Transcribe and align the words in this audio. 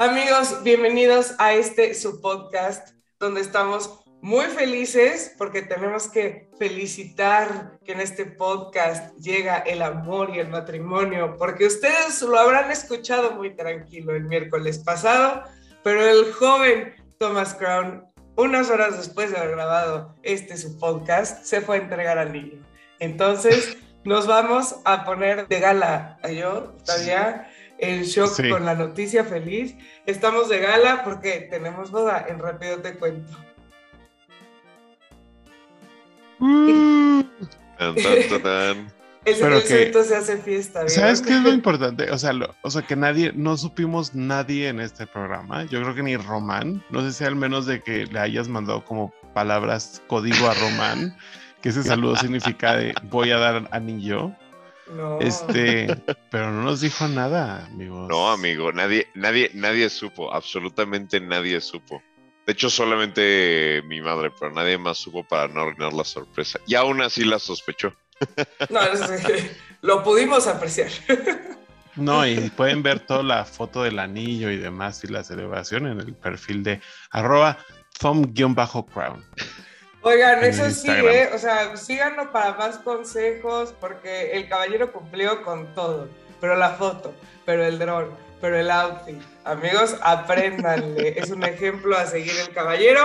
Amigos, 0.00 0.62
bienvenidos 0.62 1.34
a 1.38 1.54
este 1.54 1.92
su 1.92 2.20
podcast 2.20 2.90
donde 3.18 3.40
estamos 3.40 3.98
muy 4.22 4.44
felices 4.44 5.34
porque 5.36 5.60
tenemos 5.60 6.06
que 6.06 6.48
felicitar 6.56 7.80
que 7.84 7.94
en 7.94 8.00
este 8.00 8.24
podcast 8.24 9.12
llega 9.16 9.58
el 9.58 9.82
amor 9.82 10.30
y 10.32 10.38
el 10.38 10.50
matrimonio, 10.50 11.34
porque 11.36 11.66
ustedes 11.66 12.22
lo 12.22 12.38
habrán 12.38 12.70
escuchado 12.70 13.32
muy 13.32 13.56
tranquilo 13.56 14.14
el 14.14 14.22
miércoles 14.22 14.78
pasado, 14.78 15.42
pero 15.82 16.00
el 16.06 16.32
joven 16.32 16.94
Thomas 17.18 17.54
Crown, 17.54 18.06
unas 18.36 18.70
horas 18.70 18.96
después 18.98 19.32
de 19.32 19.38
haber 19.38 19.56
grabado 19.56 20.14
este 20.22 20.56
su 20.56 20.78
podcast, 20.78 21.44
se 21.44 21.60
fue 21.60 21.76
a 21.76 21.80
entregar 21.80 22.18
al 22.18 22.32
niño. 22.32 22.64
Entonces, 23.00 23.76
nos 24.04 24.28
vamos 24.28 24.76
a 24.84 25.04
poner 25.04 25.48
de 25.48 25.58
gala. 25.58 26.18
A 26.22 26.30
yo, 26.30 26.76
todavía 26.84 27.50
el 27.78 28.04
shock 28.04 28.48
con 28.50 28.64
la 28.64 28.74
noticia 28.74 29.24
feliz. 29.24 29.76
Estamos 30.06 30.48
de 30.48 30.60
gala 30.60 31.04
porque 31.04 31.48
tenemos 31.50 31.90
boda 31.90 32.26
en 32.28 32.38
Rápido 32.38 32.78
Te 32.78 32.94
Cuento. 32.94 33.36
Mm. 36.38 37.22
El, 39.24 39.36
Pero 39.38 40.04
se 40.04 40.16
hace 40.16 40.38
fiesta. 40.38 40.88
¿Sabes 40.88 41.20
qué 41.20 41.34
es 41.34 41.42
lo 41.42 41.52
importante? 41.52 42.10
O 42.10 42.18
sea, 42.18 42.32
o 42.62 42.70
sea, 42.70 42.82
que 42.82 42.96
nadie, 42.96 43.32
no 43.34 43.56
supimos 43.56 44.14
nadie 44.14 44.68
en 44.68 44.80
este 44.80 45.06
programa. 45.06 45.64
Yo 45.64 45.82
creo 45.82 45.94
que 45.94 46.02
ni 46.02 46.16
Román. 46.16 46.82
No 46.90 47.02
sé 47.02 47.12
si 47.12 47.24
al 47.24 47.36
menos 47.36 47.66
de 47.66 47.82
que 47.82 48.06
le 48.06 48.18
hayas 48.18 48.48
mandado 48.48 48.84
como 48.84 49.12
palabras 49.34 50.02
código 50.06 50.48
a 50.48 50.54
Román, 50.54 51.16
que 51.60 51.68
ese 51.70 51.82
saludo 51.82 52.16
significa 52.16 52.76
de 52.76 52.94
voy 53.10 53.30
a 53.30 53.38
dar 53.38 53.68
anillo. 53.72 54.32
No. 54.94 55.20
Este, 55.20 55.86
pero 56.30 56.50
no 56.50 56.62
nos 56.62 56.80
dijo 56.80 57.06
nada, 57.08 57.66
amigos. 57.66 58.08
No, 58.08 58.30
amigo, 58.30 58.72
nadie, 58.72 59.06
nadie, 59.14 59.50
nadie 59.54 59.90
supo, 59.90 60.32
absolutamente 60.32 61.20
nadie 61.20 61.60
supo. 61.60 62.02
De 62.46 62.52
hecho, 62.52 62.70
solamente 62.70 63.82
mi 63.84 64.00
madre, 64.00 64.30
pero 64.38 64.50
nadie 64.52 64.78
más 64.78 64.96
supo 64.96 65.22
para 65.22 65.48
no 65.48 65.60
arruinar 65.60 65.92
la 65.92 66.04
sorpresa. 66.04 66.58
Y 66.66 66.74
aún 66.74 67.02
así 67.02 67.24
la 67.24 67.38
sospechó. 67.38 67.92
No, 68.70 68.80
lo 69.82 70.02
pudimos 70.02 70.46
apreciar. 70.46 70.90
No, 71.96 72.26
y 72.26 72.50
pueden 72.50 72.82
ver 72.82 73.00
toda 73.00 73.22
la 73.22 73.44
foto 73.44 73.82
del 73.82 73.98
anillo 73.98 74.50
y 74.50 74.56
demás 74.56 75.02
y 75.04 75.08
la 75.08 75.24
celebración 75.24 75.86
en 75.86 76.00
el 76.00 76.14
perfil 76.14 76.62
de 76.62 76.80
arroba 77.10 77.58
thumb-crown. 78.00 79.24
Oigan, 80.08 80.42
eso 80.42 80.70
sí, 80.70 80.90
¿eh? 80.90 81.28
o 81.34 81.38
sea, 81.38 81.76
síganlo 81.76 82.32
para 82.32 82.54
más 82.54 82.78
consejos 82.78 83.74
porque 83.78 84.32
el 84.32 84.48
caballero 84.48 84.90
cumplió 84.90 85.42
con 85.42 85.74
todo, 85.74 86.08
pero 86.40 86.56
la 86.56 86.70
foto, 86.70 87.14
pero 87.44 87.62
el 87.62 87.78
dron, 87.78 88.16
pero 88.40 88.58
el 88.58 88.70
outfit. 88.70 89.20
Amigos, 89.44 89.96
apréndanle, 90.00 91.12
es 91.18 91.30
un 91.30 91.44
ejemplo 91.44 91.94
a 91.94 92.06
seguir 92.06 92.32
el 92.40 92.54
caballero. 92.54 93.02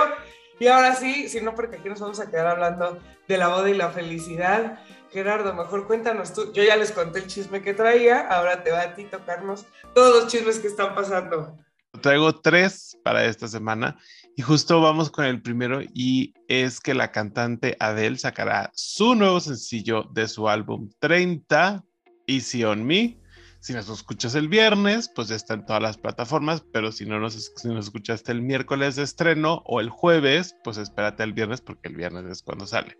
Y 0.58 0.68
ahora 0.68 0.94
sí, 0.94 1.28
si 1.28 1.42
no, 1.42 1.54
porque 1.54 1.76
aquí 1.76 1.90
nos 1.90 2.00
vamos 2.00 2.20
a 2.20 2.30
quedar 2.30 2.46
hablando 2.46 2.98
de 3.28 3.36
la 3.36 3.48
boda 3.48 3.68
y 3.68 3.74
la 3.74 3.90
felicidad. 3.90 4.78
Gerardo, 5.12 5.52
mejor 5.52 5.86
cuéntanos 5.86 6.32
tú. 6.32 6.54
Yo 6.54 6.62
ya 6.62 6.76
les 6.76 6.90
conté 6.90 7.18
el 7.18 7.26
chisme 7.26 7.60
que 7.60 7.74
traía, 7.74 8.26
ahora 8.28 8.62
te 8.64 8.72
va 8.72 8.80
a 8.80 8.94
ti 8.94 9.04
tocarnos 9.04 9.66
todos 9.94 10.22
los 10.22 10.32
chismes 10.32 10.58
que 10.58 10.68
están 10.68 10.94
pasando. 10.94 11.58
Traigo 12.00 12.40
tres 12.40 12.96
para 13.04 13.26
esta 13.26 13.46
semana 13.46 13.98
y 14.36 14.42
justo 14.42 14.80
vamos 14.80 15.10
con 15.10 15.24
el 15.24 15.40
primero 15.40 15.80
y 15.94 16.34
es 16.48 16.80
que 16.80 16.94
la 16.94 17.12
cantante 17.12 17.76
Adele 17.78 18.18
sacará 18.18 18.70
su 18.74 19.14
nuevo 19.14 19.38
sencillo 19.38 20.04
de 20.12 20.26
su 20.26 20.48
álbum 20.48 20.90
30, 20.98 21.84
Easy 22.26 22.64
on 22.64 22.84
Me. 22.84 23.20
Si 23.60 23.72
nos 23.72 23.88
escuchas 23.88 24.34
el 24.34 24.48
viernes, 24.48 25.08
pues 25.14 25.28
ya 25.28 25.36
está 25.36 25.54
en 25.54 25.64
todas 25.64 25.80
las 25.80 25.96
plataformas, 25.96 26.64
pero 26.72 26.92
si 26.92 27.06
no 27.06 27.18
nos, 27.20 27.52
si 27.56 27.68
nos 27.68 27.86
escuchaste 27.86 28.32
el 28.32 28.42
miércoles 28.42 28.96
de 28.96 29.04
estreno 29.04 29.62
o 29.66 29.80
el 29.80 29.88
jueves, 29.88 30.56
pues 30.64 30.76
espérate 30.78 31.22
el 31.22 31.32
viernes 31.32 31.60
porque 31.60 31.88
el 31.88 31.96
viernes 31.96 32.26
es 32.26 32.42
cuando 32.42 32.66
sale. 32.66 32.98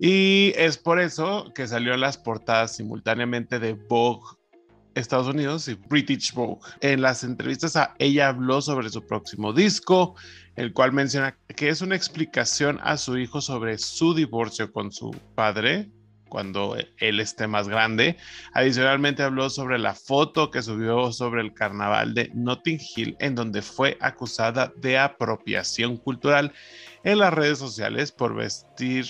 Y 0.00 0.52
es 0.56 0.76
por 0.76 1.00
eso 1.00 1.52
que 1.54 1.68
salió 1.68 1.94
en 1.94 2.00
las 2.00 2.18
portadas 2.18 2.74
simultáneamente 2.74 3.60
de 3.60 3.74
Vogue 3.74 4.36
Estados 4.94 5.26
Unidos 5.28 5.68
y 5.68 5.74
British 5.74 6.32
Vogue. 6.32 6.60
En 6.80 7.02
las 7.02 7.24
entrevistas 7.24 7.76
a 7.76 7.94
ella 7.98 8.28
habló 8.28 8.60
sobre 8.62 8.90
su 8.90 9.06
próximo 9.06 9.52
disco, 9.52 10.14
el 10.56 10.72
cual 10.72 10.92
menciona 10.92 11.36
que 11.56 11.68
es 11.68 11.80
una 11.80 11.96
explicación 11.96 12.78
a 12.82 12.96
su 12.96 13.18
hijo 13.18 13.40
sobre 13.40 13.78
su 13.78 14.14
divorcio 14.14 14.72
con 14.72 14.92
su 14.92 15.10
padre 15.34 15.90
cuando 16.34 16.76
él 16.98 17.20
esté 17.20 17.46
más 17.46 17.68
grande. 17.68 18.16
Adicionalmente 18.54 19.22
habló 19.22 19.50
sobre 19.50 19.78
la 19.78 19.94
foto 19.94 20.50
que 20.50 20.62
subió 20.62 21.12
sobre 21.12 21.42
el 21.42 21.54
carnaval 21.54 22.12
de 22.12 22.30
Notting 22.34 22.80
Hill 22.96 23.16
en 23.20 23.36
donde 23.36 23.62
fue 23.62 23.96
acusada 24.00 24.72
de 24.76 24.98
apropiación 24.98 25.96
cultural 25.96 26.52
en 27.04 27.18
las 27.18 27.32
redes 27.32 27.58
sociales 27.58 28.10
por 28.10 28.34
vestir 28.34 29.06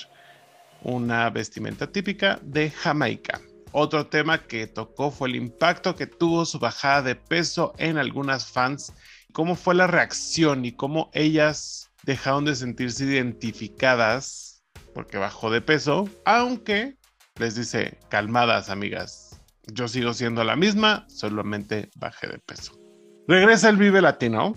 una 0.83 1.31
vestimenta 1.31 1.91
típica 1.91 2.39
de 2.43 2.71
Jamaica. 2.71 3.41
Otro 3.77 4.07
tema 4.07 4.47
que 4.47 4.69
tocó 4.69 5.11
fue 5.11 5.29
el 5.29 5.35
impacto 5.35 5.97
que 5.97 6.07
tuvo 6.07 6.45
su 6.45 6.61
bajada 6.61 7.03
de 7.03 7.17
peso 7.17 7.75
en 7.77 7.99
algunas 7.99 8.47
fans, 8.47 8.93
cómo 9.33 9.57
fue 9.57 9.75
la 9.75 9.89
reacción 9.89 10.65
y 10.65 10.71
cómo 10.71 11.11
ellas 11.13 11.91
dejaron 12.05 12.45
de 12.45 12.55
sentirse 12.55 13.05
identificadas 13.05 14.63
porque 14.95 15.19
bajó 15.19 15.51
de 15.51 15.61
peso, 15.61 16.09
aunque 16.25 16.97
les 17.35 17.57
dice, 17.57 17.99
calmadas 18.11 18.71
amigas, 18.71 19.43
yo 19.67 19.89
sigo 19.89 20.15
siendo 20.15 20.45
la 20.45 20.55
misma, 20.55 21.05
solamente 21.09 21.91
bajé 21.97 22.29
de 22.29 22.39
peso. 22.39 22.79
Regresa 23.27 23.71
el 23.71 23.77
Vive 23.77 24.01
Latino, 24.01 24.57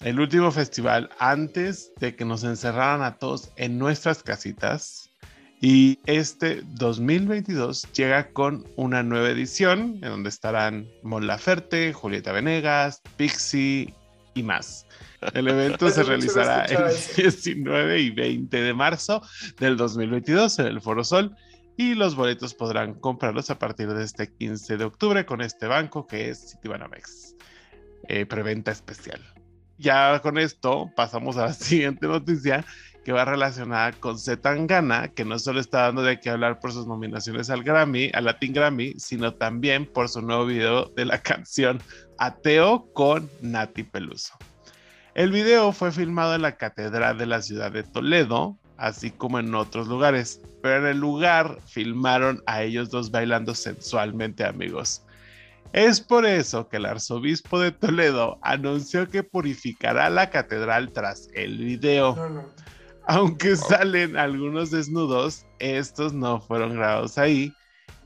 el 0.00 0.18
último 0.18 0.50
festival 0.50 1.10
antes 1.18 1.92
de 2.00 2.16
que 2.16 2.24
nos 2.24 2.42
encerraran 2.42 3.02
a 3.02 3.18
todos 3.18 3.50
en 3.56 3.76
nuestras 3.76 4.22
casitas 4.22 5.05
y 5.60 5.98
este 6.06 6.62
2022 6.74 7.90
llega 7.92 8.28
con 8.32 8.64
una 8.76 9.02
nueva 9.02 9.30
edición 9.30 9.98
en 10.02 10.10
donde 10.10 10.28
estarán 10.28 10.86
Mon 11.02 11.26
Laferte, 11.26 11.92
Julieta 11.92 12.32
Venegas, 12.32 13.00
Pixie 13.16 13.94
y 14.34 14.42
más. 14.42 14.86
El 15.32 15.48
evento 15.48 15.88
se 15.90 16.02
realizará 16.02 16.66
el 16.66 16.94
19 17.16 18.00
y 18.00 18.10
20 18.10 18.60
de 18.60 18.74
marzo 18.74 19.22
del 19.58 19.76
2022 19.76 20.58
en 20.58 20.66
el 20.66 20.80
Foro 20.80 21.02
Sol 21.04 21.34
y 21.78 21.94
los 21.94 22.14
boletos 22.14 22.54
podrán 22.54 22.94
comprarlos 22.94 23.50
a 23.50 23.58
partir 23.58 23.88
de 23.92 24.04
este 24.04 24.32
15 24.32 24.76
de 24.76 24.84
octubre 24.84 25.26
con 25.26 25.40
este 25.40 25.66
banco 25.66 26.06
que 26.06 26.30
es 26.30 26.52
Citibanamex. 26.52 27.34
Eh, 28.08 28.24
preventa 28.26 28.70
especial. 28.70 29.20
Ya 29.78 30.20
con 30.20 30.38
esto 30.38 30.90
pasamos 30.94 31.36
a 31.36 31.46
la 31.46 31.52
siguiente 31.54 32.06
noticia 32.06 32.64
que 33.06 33.12
va 33.12 33.24
relacionada 33.24 33.92
con 33.92 34.18
Zetangana, 34.18 35.06
que 35.06 35.24
no 35.24 35.38
solo 35.38 35.60
está 35.60 35.82
dando 35.82 36.02
de 36.02 36.18
qué 36.18 36.28
hablar 36.28 36.58
por 36.58 36.72
sus 36.72 36.88
nominaciones 36.88 37.50
al 37.50 37.62
Grammy, 37.62 38.10
al 38.12 38.24
Latin 38.24 38.52
Grammy, 38.52 38.94
sino 38.98 39.32
también 39.32 39.86
por 39.86 40.08
su 40.08 40.22
nuevo 40.22 40.44
video 40.44 40.86
de 40.86 41.04
la 41.04 41.18
canción 41.22 41.80
Ateo 42.18 42.92
con 42.94 43.30
Nati 43.42 43.84
Peluso. 43.84 44.34
El 45.14 45.30
video 45.30 45.70
fue 45.70 45.92
filmado 45.92 46.34
en 46.34 46.42
la 46.42 46.56
Catedral 46.56 47.16
de 47.16 47.26
la 47.26 47.42
ciudad 47.42 47.70
de 47.70 47.84
Toledo, 47.84 48.58
así 48.76 49.12
como 49.12 49.38
en 49.38 49.54
otros 49.54 49.86
lugares, 49.86 50.40
pero 50.60 50.78
en 50.78 50.86
el 50.86 50.98
lugar 50.98 51.58
filmaron 51.64 52.42
a 52.46 52.64
ellos 52.64 52.90
dos 52.90 53.12
bailando 53.12 53.54
sensualmente, 53.54 54.44
amigos. 54.44 55.06
Es 55.72 56.00
por 56.00 56.26
eso 56.26 56.68
que 56.68 56.78
el 56.78 56.86
arzobispo 56.86 57.60
de 57.60 57.70
Toledo 57.70 58.40
anunció 58.42 59.08
que 59.08 59.22
purificará 59.22 60.10
la 60.10 60.28
catedral 60.28 60.90
tras 60.90 61.28
el 61.34 61.58
video. 61.58 62.50
Aunque 63.06 63.56
salen 63.56 64.16
algunos 64.16 64.70
desnudos, 64.70 65.46
estos 65.60 66.12
no 66.12 66.40
fueron 66.40 66.74
grabados 66.74 67.18
ahí. 67.18 67.52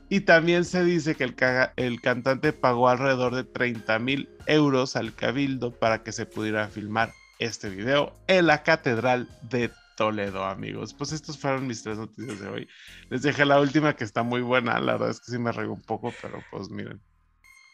Y 0.09 0.21
también 0.21 0.65
se 0.65 0.83
dice 0.83 1.15
que 1.15 1.23
el, 1.23 2.01
cantante 2.01 2.53
pagó 2.53 2.89
alrededor 2.89 3.33
de 3.33 3.45
30 3.45 3.97
mil 3.99 4.29
euros 4.45 4.95
al 4.95 5.15
cabildo 5.15 5.71
para 5.71 6.03
que 6.03 6.11
se 6.11 6.25
pudiera 6.25 6.67
filmar 6.67 7.13
este 7.39 7.69
video 7.69 8.13
en 8.27 8.47
la 8.47 8.61
Catedral 8.61 9.29
de 9.43 9.71
Toledo, 9.95 10.43
amigos. 10.43 10.93
Pues 10.93 11.13
estos 11.13 11.39
fueron 11.39 11.65
mis 11.65 11.81
tres 11.81 11.97
noticias 11.97 12.39
de 12.39 12.49
hoy. 12.49 12.67
Les 13.09 13.21
dejé 13.21 13.45
la 13.45 13.59
última 13.59 13.95
que 13.95 14.03
está 14.03 14.21
muy 14.21 14.41
buena. 14.41 14.79
La 14.79 14.93
verdad 14.93 15.11
es 15.11 15.21
que 15.21 15.31
sí 15.31 15.39
me 15.39 15.51
regó 15.51 15.73
un 15.73 15.81
poco, 15.81 16.13
pero 16.21 16.43
pues 16.51 16.69
miren, 16.69 17.01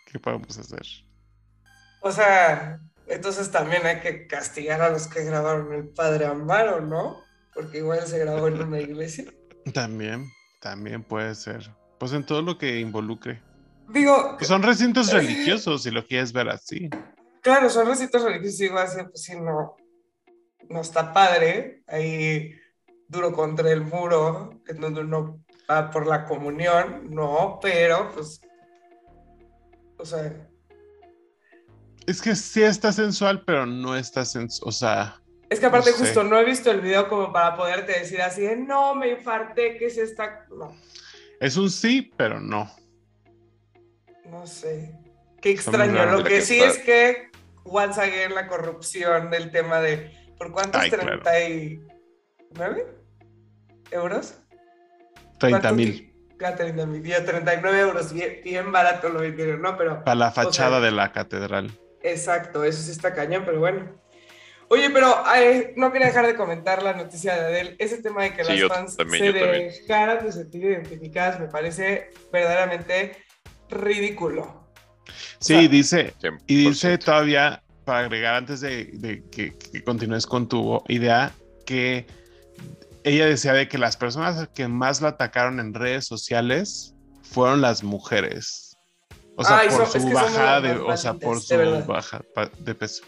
¿qué 0.06 0.19
podemos 0.19 0.57
hacer? 0.57 0.86
O 2.02 2.12
sea, 2.12 2.80
entonces 3.07 3.51
también 3.51 3.86
hay 3.86 4.00
que 4.01 4.27
castigar 4.27 4.81
a 4.81 4.89
los 4.89 5.07
que 5.07 5.24
grabaron 5.24 5.74
el 5.74 5.88
Padre 5.88 6.25
Amaro, 6.25 6.81
¿no? 6.81 7.18
Porque 7.54 7.80
igual 7.80 8.06
se 8.06 8.19
grabó 8.19 8.48
en 8.48 8.62
una 8.62 8.80
iglesia. 8.80 9.25
También, 9.74 10.30
también 10.62 11.04
puede 11.04 11.36
ser. 11.36 11.69
Pues 12.00 12.13
en 12.13 12.25
todo 12.25 12.42
lo 12.42 12.57
que 12.57 12.80
involucre. 12.80 13.42
Digo. 13.89 14.36
Pues 14.38 14.48
son 14.48 14.63
recintos 14.63 15.12
religiosos, 15.12 15.83
si 15.83 15.92
lo 15.92 16.06
quieres 16.06 16.31
ver 16.31 16.48
así. 16.48 16.89
Claro, 17.42 17.69
son 17.69 17.88
recintos 17.88 18.24
religiosos, 18.24 18.62
igual 18.62 18.86
así, 18.86 19.04
pues 19.04 19.24
si 19.24 19.36
no, 19.36 19.75
no 20.69 20.81
está 20.81 21.12
padre. 21.12 21.83
Ahí 21.88 22.54
duro 23.09 23.33
contra 23.33 23.71
el 23.71 23.81
muro, 23.81 24.62
en 24.68 24.80
donde 24.80 25.01
uno 25.01 25.44
va 25.69 25.92
por 25.92 26.07
la 26.07 26.25
comunión, 26.25 27.09
no, 27.09 27.59
pero 27.62 28.12
pues. 28.13 28.39
O 29.98 30.06
sea, 30.06 30.48
Es 32.07 32.21
que 32.21 32.36
sí 32.36 32.63
está 32.63 32.92
sensual, 32.92 33.44
pero 33.45 33.65
no 33.65 33.95
está 33.95 34.25
sensual. 34.25 34.69
O 34.69 34.71
sea. 34.71 35.21
Es 35.50 35.59
que 35.59 35.65
aparte, 35.68 35.92
No 35.92 35.98
sé. 35.98 36.04
justo 36.06 36.24
no 36.24 36.38
he 36.39 36.45
visto 36.45 36.71
el 36.71 36.81
video 36.81 37.07
como 37.07 37.31
para 37.31 37.56
poderte 37.56 37.92
decir 38.00 38.21
así 38.21 38.42
de 38.42 38.56
no, 38.57 38.95
me 38.95 39.09
infarté, 39.12 39.77
¿qué 39.77 39.86
es 39.88 39.98
esta? 39.98 40.45
No, 40.50 40.75
Es 41.39 41.56
un 41.57 41.69
sí, 41.69 42.12
pero 42.18 42.39
no. 42.39 42.69
no 44.30 44.48
sé. 44.48 44.94
Qué 45.42 45.51
extraño. 45.51 46.06
Lo 46.18 46.24
que 46.24 46.42
sí 46.42 46.59
es 46.59 46.77
que 46.80 47.30
once 47.63 48.01
again 48.01 48.33
la 48.36 48.48
corrupción 48.48 49.30
del 49.30 49.51
tema 49.51 49.80
de 49.81 50.12
¿por 50.38 50.51
cuántos? 50.51 50.81
Ay, 50.81 50.89
claro. 50.89 51.21
¿39 51.21 52.86
euros? 53.92 54.36
30 55.39 55.59
¿Cuánto 55.59 55.75
mil. 55.75 56.13
que- 56.39 56.51
30 56.56 56.86
mil. 56.86 57.04
Yo, 57.04 57.24
39 57.24 57.80
euros, 57.80 58.13
bien, 58.13 58.39
bien 58.44 58.71
barato 58.71 59.09
lo 59.09 59.19
vendieron, 59.21 59.62
¿no? 59.62 59.77
Pero 59.77 60.04
Para 60.04 60.15
la 60.15 60.31
fachada 60.31 60.77
sea- 60.77 60.80
de 60.81 60.92
la 60.92 61.12
catedral. 61.12 61.71
Exacto, 62.04 62.64
eso 62.64 62.82
sí 62.82 62.92
está 62.92 63.14
cañón, 63.14 63.44
pero 63.46 63.60
bueno. 63.60 64.00
Oye, 64.70 64.90
pero 64.90 65.22
ay, 65.26 65.72
no 65.78 65.92
quería 65.92 66.08
dejar 66.08 66.28
de 66.28 66.36
comentar 66.36 66.84
la 66.84 66.94
noticia 66.94 67.36
de 67.36 67.40
Adele. 67.40 67.76
Ese 67.80 68.02
tema 68.02 68.24
de 68.24 68.34
que 68.34 68.44
Sí, 68.44 68.58
las 68.58 68.70
fans 68.70 68.98
también, 68.98 69.24
se 69.24 69.32
dejaran 69.32 70.26
de 70.26 70.32
sentir 70.32 70.66
identificadas 70.66 71.40
me 71.40 71.48
parece 71.48 72.10
verdaderamente 72.34 73.16
ridículo. 73.70 74.68
Sí, 75.40 75.54
O 75.54 75.60
sea, 75.60 75.68
dice, 75.70 76.14
100%. 76.22 76.44
y 76.48 76.56
dice 76.68 76.98
todavía, 76.98 77.64
para 77.86 78.00
agregar 78.00 78.36
antes 78.36 78.60
de, 78.60 78.90
de 78.94 79.24
que, 79.32 79.58
que 79.58 79.84
continúes 79.84 80.26
con 80.26 80.50
tu 80.50 80.84
idea, 80.90 81.32
que 81.66 82.06
ella 83.06 83.26
decía 83.26 83.54
de 83.54 83.70
que 83.70 83.78
las 83.78 83.96
personas 83.96 84.50
que 84.54 84.68
más 84.68 85.02
la 85.02 85.10
atacaron 85.10 85.62
en 85.62 85.74
redes 85.74 86.06
sociales 86.06 86.94
fueron 87.24 87.62
las 87.62 87.84
mujeres. 87.84 88.67
O 89.39 89.44
sea, 89.44 89.60
Ay, 89.60 89.69
por 89.69 89.86
son- 89.86 89.98
es 89.98 90.04
su 90.04 90.10
las 90.10 90.63
de, 90.63 90.72
o 90.72 90.98
sea, 90.98 91.13
por 91.13 91.39
su 91.39 91.56
de 91.56 91.81
baja 91.84 92.22
de 92.57 92.75
peso. 92.75 93.04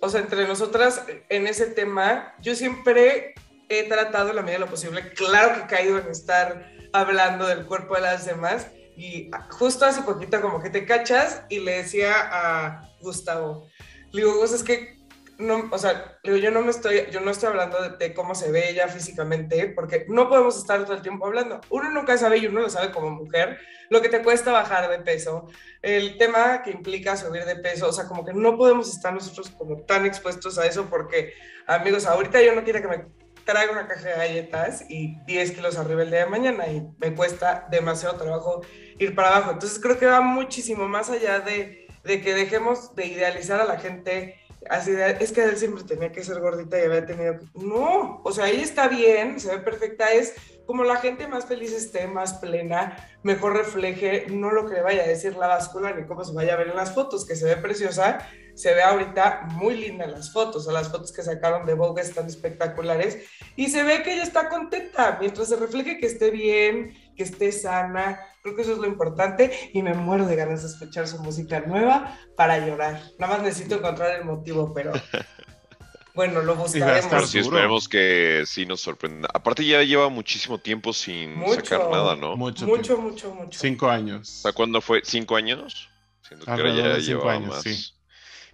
O 0.00 0.08
sea, 0.08 0.20
entre 0.20 0.46
nosotras 0.46 1.02
en 1.28 1.46
ese 1.46 1.66
tema, 1.66 2.34
yo 2.40 2.54
siempre 2.54 3.34
he 3.68 3.88
tratado 3.88 4.30
en 4.30 4.36
la 4.36 4.42
medida 4.42 4.58
de 4.58 4.64
lo 4.66 4.70
posible, 4.70 5.12
claro 5.14 5.54
que 5.54 5.60
he 5.60 5.66
caído 5.66 5.98
en 5.98 6.08
estar 6.08 6.70
hablando 6.92 7.46
del 7.46 7.64
cuerpo 7.66 7.94
de 7.94 8.02
las 8.02 8.26
demás. 8.26 8.66
Y 8.96 9.30
justo 9.50 9.86
hace 9.86 10.02
poquito 10.02 10.40
como 10.42 10.62
que 10.62 10.68
te 10.68 10.84
cachas 10.84 11.42
y 11.48 11.60
le 11.60 11.78
decía 11.82 12.12
a 12.30 12.90
Gustavo, 13.00 13.66
le 14.12 14.22
digo, 14.22 14.36
"Gus, 14.36 14.52
es 14.52 14.62
que 14.62 14.99
no, 15.40 15.68
o 15.70 15.78
sea, 15.78 16.18
yo 16.22 16.50
no 16.50 16.60
me 16.60 16.70
estoy, 16.70 17.06
yo 17.10 17.20
no 17.20 17.30
estoy 17.30 17.48
hablando 17.48 17.82
de, 17.82 17.96
de 17.96 18.14
cómo 18.14 18.34
se 18.34 18.50
ve 18.50 18.70
ella 18.70 18.88
físicamente, 18.88 19.72
porque 19.74 20.06
no 20.08 20.28
podemos 20.28 20.56
estar 20.58 20.84
todo 20.84 20.94
el 20.94 21.02
tiempo 21.02 21.26
hablando. 21.26 21.60
Uno 21.70 21.90
nunca 21.90 22.16
sabe 22.18 22.38
y 22.38 22.46
uno 22.46 22.60
lo 22.60 22.70
sabe 22.70 22.92
como 22.92 23.10
mujer, 23.10 23.58
lo 23.88 24.00
que 24.00 24.08
te 24.08 24.22
cuesta 24.22 24.52
bajar 24.52 24.88
de 24.88 25.00
peso, 25.00 25.48
el 25.82 26.16
tema 26.16 26.62
que 26.62 26.70
implica 26.70 27.16
subir 27.16 27.44
de 27.44 27.56
peso, 27.56 27.88
o 27.88 27.92
sea, 27.92 28.06
como 28.06 28.24
que 28.24 28.32
no 28.32 28.56
podemos 28.56 28.88
estar 28.88 29.12
nosotros 29.12 29.50
como 29.50 29.82
tan 29.82 30.06
expuestos 30.06 30.58
a 30.58 30.66
eso 30.66 30.86
porque, 30.88 31.34
amigos, 31.66 32.06
ahorita 32.06 32.40
yo 32.40 32.54
no 32.54 32.62
quiero 32.62 32.80
que 32.80 32.88
me 32.88 33.04
traiga 33.44 33.72
una 33.72 33.88
caja 33.88 34.10
de 34.10 34.16
galletas 34.16 34.84
y 34.88 35.18
10 35.26 35.52
kilos 35.52 35.76
arriba 35.76 36.02
el 36.02 36.10
día 36.10 36.24
de 36.24 36.30
mañana 36.30 36.68
y 36.68 36.86
me 36.98 37.14
cuesta 37.14 37.66
demasiado 37.70 38.16
trabajo 38.16 38.60
ir 38.98 39.14
para 39.14 39.28
abajo. 39.28 39.52
Entonces 39.52 39.80
creo 39.80 39.98
que 39.98 40.06
va 40.06 40.20
muchísimo 40.20 40.86
más 40.86 41.10
allá 41.10 41.40
de, 41.40 41.88
de 42.04 42.20
que 42.20 42.34
dejemos 42.34 42.94
de 42.94 43.06
idealizar 43.06 43.60
a 43.60 43.64
la 43.64 43.78
gente 43.78 44.40
así 44.68 44.92
de, 44.92 45.16
es 45.20 45.32
que 45.32 45.42
él 45.42 45.56
siempre 45.56 45.84
tenía 45.84 46.12
que 46.12 46.22
ser 46.22 46.40
gordita 46.40 46.78
y 46.78 46.84
había 46.84 47.06
tenido 47.06 47.38
que... 47.38 47.46
No, 47.54 48.20
o 48.22 48.32
sea, 48.32 48.48
ella 48.48 48.62
está 48.62 48.88
bien, 48.88 49.40
se 49.40 49.56
ve 49.56 49.62
perfecta, 49.62 50.12
es 50.12 50.34
como 50.66 50.84
la 50.84 50.96
gente 50.96 51.26
más 51.26 51.46
feliz 51.46 51.72
esté, 51.72 52.06
más 52.06 52.34
plena, 52.34 52.96
mejor 53.22 53.56
refleje 53.56 54.26
no 54.30 54.50
lo 54.50 54.66
que 54.66 54.74
le 54.74 54.82
vaya 54.82 55.02
a 55.02 55.08
decir 55.08 55.34
la 55.36 55.48
báscula 55.48 55.92
ni 55.92 56.06
cómo 56.06 56.24
se 56.24 56.32
vaya 56.32 56.54
a 56.54 56.56
ver 56.56 56.68
en 56.68 56.76
las 56.76 56.94
fotos, 56.94 57.26
que 57.26 57.36
se 57.36 57.46
ve 57.46 57.56
preciosa, 57.56 58.28
se 58.60 58.74
ve 58.74 58.82
ahorita 58.82 59.48
muy 59.52 59.74
linda 59.76 60.04
en 60.04 60.12
las 60.12 60.32
fotos, 60.32 60.66
o 60.66 60.72
las 60.72 60.88
fotos 60.90 61.12
que 61.12 61.22
sacaron 61.22 61.64
de 61.66 61.74
Vogue 61.74 62.02
están 62.02 62.26
espectaculares 62.26 63.18
y 63.56 63.68
se 63.68 63.82
ve 63.82 64.02
que 64.02 64.12
ella 64.14 64.22
está 64.22 64.48
contenta, 64.48 65.16
mientras 65.20 65.48
se 65.48 65.56
refleje 65.56 65.98
que 65.98 66.06
esté 66.06 66.30
bien, 66.30 66.94
que 67.16 67.22
esté 67.22 67.52
sana, 67.52 68.20
creo 68.42 68.54
que 68.56 68.62
eso 68.62 68.72
es 68.72 68.78
lo 68.78 68.86
importante 68.86 69.70
y 69.72 69.82
me 69.82 69.94
muero 69.94 70.26
de 70.26 70.36
ganas 70.36 70.62
de 70.62 70.68
escuchar 70.68 71.08
su 71.08 71.18
música 71.22 71.60
nueva 71.60 72.18
para 72.36 72.58
llorar, 72.66 73.00
nada 73.18 73.34
más 73.34 73.42
necesito 73.42 73.76
encontrar 73.76 74.16
el 74.18 74.24
motivo, 74.24 74.72
pero 74.74 74.92
bueno, 76.14 76.42
lo 76.42 76.56
buscaremos. 76.56 77.30
sí, 77.30 77.38
esperemos 77.38 77.88
que 77.88 78.42
sí 78.46 78.66
nos 78.66 78.80
sorprenda. 78.80 79.28
Aparte 79.32 79.64
ya 79.64 79.82
lleva 79.82 80.08
muchísimo 80.08 80.58
tiempo 80.58 80.92
sin 80.92 81.34
Mucho. 81.34 81.64
sacar 81.64 81.88
nada, 81.90 82.16
¿no? 82.16 82.36
Mucho, 82.36 82.66
Mucho, 82.66 82.98
mucho, 82.98 83.34
mucho. 83.34 83.58
Cinco 83.58 83.88
años. 83.88 84.28
sea, 84.28 84.52
¿cuándo 84.52 84.80
fue? 84.80 85.00
¿Cinco 85.04 85.36
años? 85.36 85.88
Siento 86.22 86.44
que 86.46 86.76
ya 86.76 86.98
llevaba 86.98 87.32
años, 87.32 87.48
más. 87.48 87.62
sí. 87.62 87.94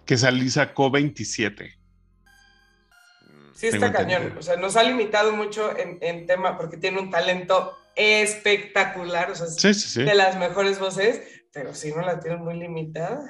Que 0.06 0.16
salí 0.16 0.48
sacó 0.48 0.90
27. 0.90 1.78
Mm, 3.22 3.54
Sí, 3.54 3.66
está 3.68 3.92
cañón. 3.92 4.10
entendido. 4.12 4.38
O 4.40 4.42
sea, 4.42 4.56
nos 4.56 4.76
ha 4.76 4.82
limitado 4.82 5.32
mucho 5.36 5.76
en, 5.76 5.98
en 6.00 6.26
tema 6.26 6.56
porque 6.56 6.76
tiene 6.76 7.00
un 7.00 7.10
talento 7.10 7.72
espectacular, 7.96 9.30
o 9.30 9.34
sea, 9.34 9.46
Sí, 9.46 9.74
sí, 9.74 9.88
sí. 9.88 10.02
de 10.02 10.14
las 10.14 10.38
mejores 10.38 10.78
voces, 10.78 11.22
pero 11.52 11.74
si 11.74 11.90
no 11.92 12.02
la 12.02 12.20
tienen 12.20 12.42
muy 12.44 12.54
limitada, 12.58 13.28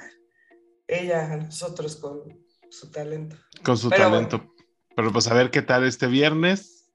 ella 0.87 1.31
a 1.31 1.37
nosotros 1.37 1.95
con 1.95 2.21
su 2.69 2.91
talento. 2.91 3.37
Con 3.63 3.77
su 3.77 3.89
Pero 3.89 4.03
talento. 4.11 4.53
Pero 4.95 5.11
pues 5.11 5.27
a 5.27 5.33
ver 5.33 5.51
qué 5.51 5.61
tal 5.61 5.85
este 5.85 6.07
viernes. 6.07 6.89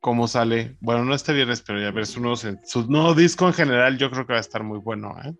¿Cómo 0.00 0.28
sale? 0.28 0.76
Bueno, 0.80 1.04
no 1.04 1.14
este 1.14 1.32
viernes, 1.32 1.62
pero 1.62 1.80
ya 1.80 1.90
ver 1.90 2.06
su 2.06 2.20
nuevo, 2.20 2.36
su 2.36 2.86
nuevo 2.90 3.14
disco 3.14 3.46
en 3.46 3.54
general, 3.54 3.98
yo 3.98 4.10
creo 4.10 4.26
que 4.26 4.34
va 4.34 4.38
a 4.38 4.40
estar 4.40 4.62
muy 4.62 4.78
bueno, 4.78 5.14
¿eh? 5.24 5.34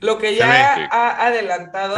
Lo 0.00 0.18
que 0.18 0.36
ya 0.36 0.88
ha 0.90 1.26
adelantado, 1.26 1.96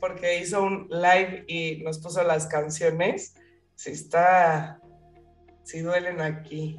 porque 0.00 0.40
hizo 0.40 0.62
un 0.62 0.88
live 0.90 1.44
y 1.46 1.82
nos 1.84 1.98
puso 1.98 2.22
las 2.22 2.46
canciones, 2.46 3.34
sí 3.74 3.90
está, 3.90 4.80
sí 5.62 5.80
duelen 5.80 6.20
aquí. 6.20 6.76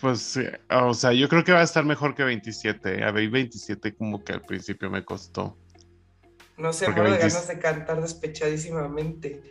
Pues, 0.00 0.20
sí, 0.20 0.44
o 0.70 0.94
sea, 0.94 1.12
yo 1.12 1.28
creo 1.28 1.42
que 1.42 1.52
va 1.52 1.60
a 1.60 1.64
estar 1.64 1.84
mejor 1.84 2.14
que 2.14 2.22
27. 2.22 3.02
A 3.02 3.10
ver, 3.12 3.30
27 3.30 3.94
como 3.94 4.22
que 4.22 4.34
al 4.34 4.42
principio 4.42 4.90
me 4.90 5.04
costó. 5.04 5.56
No 6.58 6.72
sé, 6.72 6.86
Porque 6.86 7.00
de 7.00 7.10
20 7.10 7.28
ganas 7.28 7.48
de 7.48 7.58
cantar 7.58 8.02
despechadísimamente. 8.02 9.42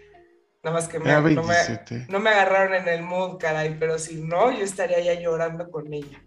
Nada 0.63 0.75
más 0.75 0.87
que 0.87 0.99
me, 0.99 1.09
Era 1.09 1.21
no, 1.21 1.43
me, 1.43 1.53
27. 1.53 2.07
no 2.09 2.19
me 2.19 2.29
agarraron 2.29 2.75
en 2.75 2.87
el 2.87 3.01
mood, 3.01 3.37
caray, 3.39 3.77
pero 3.79 3.97
si 3.97 4.21
no, 4.21 4.51
yo 4.51 4.63
estaría 4.63 4.99
ya 4.99 5.19
llorando 5.19 5.71
con 5.71 5.91
ella. 5.91 6.21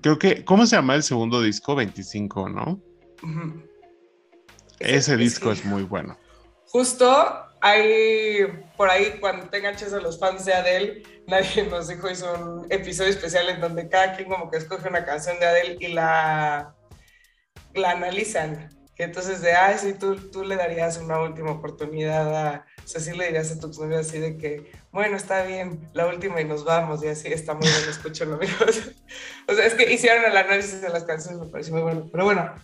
Creo 0.00 0.18
que, 0.18 0.44
¿cómo 0.44 0.66
se 0.66 0.76
llama 0.76 0.96
el 0.96 1.02
segundo 1.02 1.40
disco? 1.40 1.74
25, 1.76 2.48
¿no? 2.48 2.82
Ese 4.78 5.16
disco 5.16 5.52
es 5.52 5.64
muy 5.64 5.82
bueno. 5.82 6.18
Justo 6.66 7.44
hay 7.60 8.46
por 8.76 8.90
ahí, 8.90 9.18
cuando 9.20 9.48
tengan 9.48 9.76
chance 9.76 9.98
los 10.00 10.18
fans 10.18 10.44
de 10.44 10.52
Adele, 10.52 11.02
nadie 11.26 11.62
nos 11.70 11.88
dijo, 11.88 12.10
hizo 12.10 12.32
un 12.34 12.66
episodio 12.70 13.10
especial 13.10 13.48
en 13.48 13.60
donde 13.60 13.88
cada 13.88 14.14
quien 14.14 14.28
como 14.28 14.50
que 14.50 14.58
escoge 14.58 14.88
una 14.88 15.04
canción 15.04 15.38
de 15.38 15.46
Adele 15.46 15.76
y 15.80 15.88
la, 15.88 16.74
la 17.74 17.90
analizan. 17.90 18.70
Entonces 18.96 19.40
de, 19.40 19.52
ay, 19.52 19.76
sí, 19.78 19.94
tú, 19.94 20.16
tú 20.30 20.44
le 20.44 20.56
darías 20.56 20.98
una 20.98 21.20
última 21.20 21.52
oportunidad 21.52 22.36
a, 22.36 22.66
o 22.84 22.86
sea, 22.86 23.00
sí 23.00 23.12
le 23.16 23.26
dirías 23.26 23.50
a 23.50 23.58
tu 23.58 23.68
novio 23.68 23.98
así 23.98 24.18
de 24.18 24.36
que, 24.36 24.70
bueno, 24.92 25.16
está 25.16 25.42
bien, 25.42 25.88
la 25.94 26.06
última 26.06 26.40
y 26.40 26.44
nos 26.44 26.64
vamos, 26.64 27.02
y 27.02 27.08
así 27.08 27.28
está 27.28 27.54
muy 27.54 27.66
bien, 27.66 27.88
escúchenlo, 27.88 28.36
amigos. 28.36 28.92
o 29.48 29.54
sea, 29.54 29.66
es 29.66 29.74
que 29.74 29.92
hicieron 29.92 30.24
el 30.24 30.36
análisis 30.36 30.80
de 30.80 30.90
las 30.90 31.02
canciones, 31.04 31.40
me 31.40 31.46
pareció 31.46 31.74
muy 31.74 31.82
bueno. 31.82 32.08
Pero 32.12 32.24
bueno, 32.24 32.54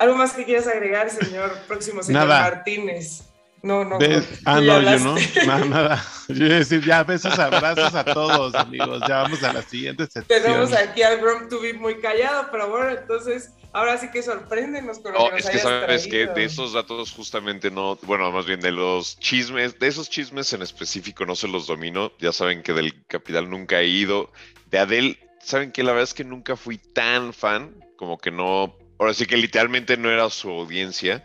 ¿algo 0.00 0.16
más 0.16 0.32
que 0.32 0.44
quieras 0.44 0.66
agregar, 0.66 1.08
señor 1.10 1.56
próximo 1.68 2.02
señor 2.02 2.26
Nada. 2.26 2.40
Martínez? 2.42 3.22
No, 3.62 3.84
no. 3.84 3.98
Tú 3.98 4.06
ah, 4.46 4.60
no, 4.60 4.80
yo 4.80 4.98
no. 5.00 5.14
Nada, 5.46 5.64
nada. 5.66 6.06
Yo 6.28 6.46
iba 6.46 6.54
a 6.54 6.58
decir, 6.60 6.82
ya 6.82 7.04
besos, 7.04 7.38
abrazos 7.38 7.94
a 7.94 8.04
todos, 8.04 8.54
amigos. 8.54 9.02
Ya 9.06 9.22
vamos 9.22 9.42
a 9.42 9.52
la 9.52 9.62
siguiente 9.62 10.04
sección. 10.04 10.42
Tenemos 10.42 10.72
aquí 10.72 11.02
al 11.02 11.20
Brom 11.20 11.48
to 11.50 11.60
be 11.60 11.74
muy 11.74 12.00
callado, 12.00 12.48
pero 12.50 12.70
bueno, 12.70 12.90
entonces, 12.90 13.50
ahora 13.72 13.98
sí 13.98 14.10
que 14.10 14.22
sorpréndenos 14.22 15.00
con 15.00 15.12
lo 15.12 15.18
No, 15.18 15.24
que 15.26 15.32
nos 15.32 15.40
es 15.40 15.46
que 15.46 15.58
hayas 15.58 15.62
sabes 15.62 16.06
que 16.06 16.26
de 16.26 16.44
esos 16.44 16.72
datos 16.72 17.12
justamente 17.12 17.70
no, 17.70 17.98
bueno, 18.02 18.32
más 18.32 18.46
bien 18.46 18.60
de 18.60 18.72
los 18.72 19.18
chismes, 19.18 19.78
de 19.78 19.88
esos 19.88 20.08
chismes 20.08 20.50
en 20.54 20.62
específico 20.62 21.26
no 21.26 21.36
se 21.36 21.46
los 21.46 21.66
domino. 21.66 22.12
Ya 22.18 22.32
saben 22.32 22.62
que 22.62 22.72
del 22.72 23.04
Capital 23.08 23.50
nunca 23.50 23.80
he 23.80 23.86
ido. 23.86 24.32
De 24.70 24.78
Adele, 24.78 25.18
saben 25.42 25.70
que 25.70 25.82
la 25.82 25.92
verdad 25.92 26.04
es 26.04 26.14
que 26.14 26.24
nunca 26.24 26.56
fui 26.56 26.78
tan 26.78 27.34
fan, 27.34 27.74
como 27.96 28.16
que 28.16 28.30
no, 28.30 28.74
ahora 29.00 29.14
sí 29.14 29.26
que 29.26 29.36
literalmente 29.36 29.96
no 29.96 30.10
era 30.10 30.28
su 30.30 30.50
audiencia, 30.50 31.24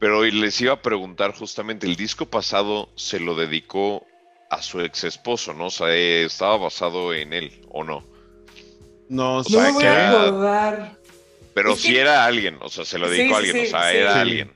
pero 0.00 0.22
les 0.24 0.60
iba 0.60 0.72
a 0.74 0.82
preguntar 0.82 1.32
justamente, 1.32 1.86
el 1.86 1.96
disco 1.96 2.26
pasado 2.26 2.90
se 2.96 3.20
lo 3.20 3.34
dedicó 3.36 4.04
a 4.50 4.60
su 4.60 4.80
ex 4.80 5.04
esposo, 5.04 5.54
¿no? 5.54 5.66
O 5.66 5.70
sea, 5.70 5.94
eh, 5.94 6.24
estaba 6.24 6.56
basado 6.58 7.14
en 7.14 7.32
él, 7.32 7.64
¿o 7.70 7.84
no? 7.84 8.04
No, 9.08 9.34
O 9.34 9.36
No 9.38 9.44
sea, 9.44 9.62
me 9.62 9.72
voy 9.72 9.84
a 9.84 10.20
acordar. 10.26 10.98
Pero 11.54 11.72
Es 11.74 11.80
si 11.80 11.92
que- 11.92 12.00
era 12.00 12.24
alguien, 12.24 12.58
o 12.60 12.68
sea, 12.68 12.84
se 12.84 12.98
lo 12.98 13.08
Sí, 13.08 13.16
dedicó 13.18 13.34
a 13.34 13.38
alguien, 13.38 13.56
sí, 13.56 13.62
o 13.62 13.70
sea, 13.70 13.90
sí. 13.90 13.96
era 13.96 14.12
Sí. 14.14 14.18
alguien. 14.18 14.52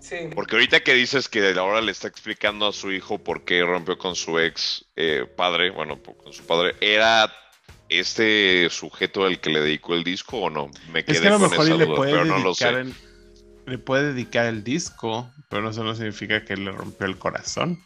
Sí. 0.00 0.16
Porque 0.34 0.54
ahorita 0.56 0.80
que 0.80 0.94
dices 0.94 1.28
que 1.28 1.46
ahora 1.58 1.80
le 1.82 1.92
está 1.92 2.08
explicando 2.08 2.66
a 2.66 2.72
su 2.72 2.90
hijo 2.92 3.18
por 3.18 3.44
qué 3.44 3.62
rompió 3.62 3.98
con 3.98 4.14
su 4.16 4.38
ex 4.38 4.86
eh, 4.96 5.26
padre, 5.36 5.70
bueno, 5.70 6.00
con 6.02 6.32
su 6.32 6.46
padre, 6.46 6.74
¿era 6.80 7.30
este 7.88 8.68
sujeto 8.70 9.26
el 9.26 9.40
que 9.40 9.50
le 9.50 9.60
dedicó 9.60 9.94
el 9.94 10.04
disco 10.04 10.38
o 10.38 10.50
no? 10.50 10.70
Me 10.92 11.04
quedé 11.04 11.16
Es 11.16 11.20
que 11.22 11.28
a 11.28 11.30
lo 11.32 11.38
con 11.38 11.50
mejor 11.50 11.66
esa 11.66 11.74
le 11.76 11.84
duda, 11.86 11.96
puede 11.96 12.12
pero 12.12 12.24
no 12.24 12.38
lo 12.38 12.54
sé. 12.54 12.64
dedicar 12.66 12.86
en, 12.86 12.94
le 13.66 13.78
puede 13.78 14.12
dedicar 14.12 14.46
el 14.46 14.64
disco, 14.64 15.30
pero 15.48 15.70
eso 15.70 15.84
no 15.84 15.94
significa 15.94 16.44
que 16.44 16.56
le 16.56 16.70
rompió 16.72 17.06
el 17.06 17.18
corazón. 17.18 17.82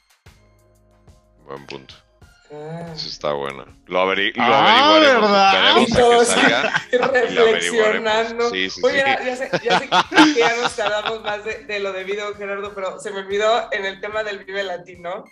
Buen 1.44 1.66
punto. 1.66 1.94
Ah. 2.52 2.92
Eso 2.94 3.08
está 3.08 3.32
bueno. 3.32 3.64
Lo, 3.86 4.00
averi 4.00 4.32
lo 4.34 4.42
Ah, 4.42 4.94
averiguaremos. 4.94 5.30
¿verdad? 6.36 6.72
y 6.92 6.96
lo 6.98 7.08
reflexionando. 7.46 8.50
Sí, 8.50 8.70
sí, 8.70 8.80
Oye, 8.84 8.98
sí. 8.98 9.04
ya, 9.06 9.24
ya 9.24 9.36
sé, 9.36 9.50
ya 9.64 9.78
sé 9.78 9.88
que 9.88 10.34
ya 10.40 10.56
nos 10.60 10.76
tardamos 10.76 11.22
más 11.22 11.44
de, 11.44 11.64
de 11.64 11.80
lo 11.80 11.92
debido, 11.92 12.34
Gerardo, 12.34 12.74
pero 12.74 13.00
se 13.00 13.10
me 13.10 13.20
olvidó 13.20 13.68
en 13.72 13.86
el 13.86 14.00
tema 14.00 14.22
del 14.22 14.44
Vive 14.44 14.64
Latino. 14.64 15.24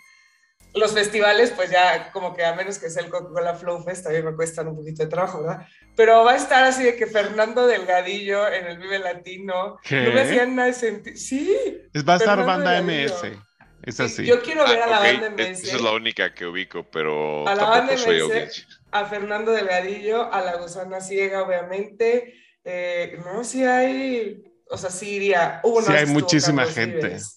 Los 0.73 0.93
festivales, 0.93 1.51
pues 1.53 1.69
ya 1.69 2.11
como 2.13 2.33
que 2.33 2.45
a 2.45 2.53
menos 2.55 2.79
que 2.79 2.89
sea 2.89 3.03
el 3.03 3.09
Coca-Cola 3.09 3.55
Flow 3.55 3.83
Fest, 3.83 4.03
también 4.03 4.23
me 4.25 4.33
cuestan 4.35 4.67
un 4.69 4.75
poquito 4.77 5.03
de 5.03 5.09
trabajo, 5.09 5.41
¿verdad? 5.43 5.67
Pero 5.97 6.23
va 6.23 6.31
a 6.31 6.35
estar 6.37 6.63
así 6.63 6.83
de 6.83 6.95
que 6.95 7.07
Fernando 7.07 7.67
Delgadillo 7.67 8.47
en 8.47 8.65
el 8.67 8.77
Vive 8.77 8.99
Latino. 8.99 9.79
¿Qué? 9.83 10.01
No 10.03 10.13
me 10.13 10.21
hacían 10.21 10.55
nada 10.55 10.67
de 10.69 10.73
sentido. 10.73 11.17
Sí. 11.17 11.57
Es, 11.93 12.07
va 12.07 12.13
a 12.13 12.17
estar 12.17 12.37
Fernando 12.37 12.63
banda 12.65 12.71
Delgadillo. 12.81 13.15
MS. 13.35 13.37
Es 13.83 13.99
así. 13.99 14.25
Yo 14.25 14.41
quiero 14.41 14.63
ver 14.65 14.81
a 14.81 14.87
la 14.87 14.97
Ah, 14.97 14.99
banda 15.01 15.29
MS. 15.31 15.63
Esa 15.63 15.75
es 15.75 15.81
la 15.81 15.91
única 15.91 16.33
que 16.33 16.45
ubico, 16.45 16.89
pero 16.89 17.45
A 17.47 17.55
la 17.55 17.65
banda 17.65 17.97
soy 17.97 18.21
MS. 18.21 18.65
a 18.91 19.05
Fernando 19.05 19.51
Delgadillo, 19.51 20.31
a 20.31 20.39
la 20.41 20.55
gusana 20.55 21.01
ciega, 21.01 21.43
obviamente. 21.43 22.33
Eh, 22.63 23.19
no, 23.25 23.43
sí 23.43 23.65
hay, 23.65 24.41
o 24.69 24.77
sea, 24.77 24.89
sí 24.89 25.09
iría. 25.15 25.59
Hubo 25.63 25.81
Sí, 25.81 25.89
una 25.89 25.99
hay 25.99 26.05
muchísima 26.05 26.65
gente. 26.65 27.07
Vives. 27.07 27.35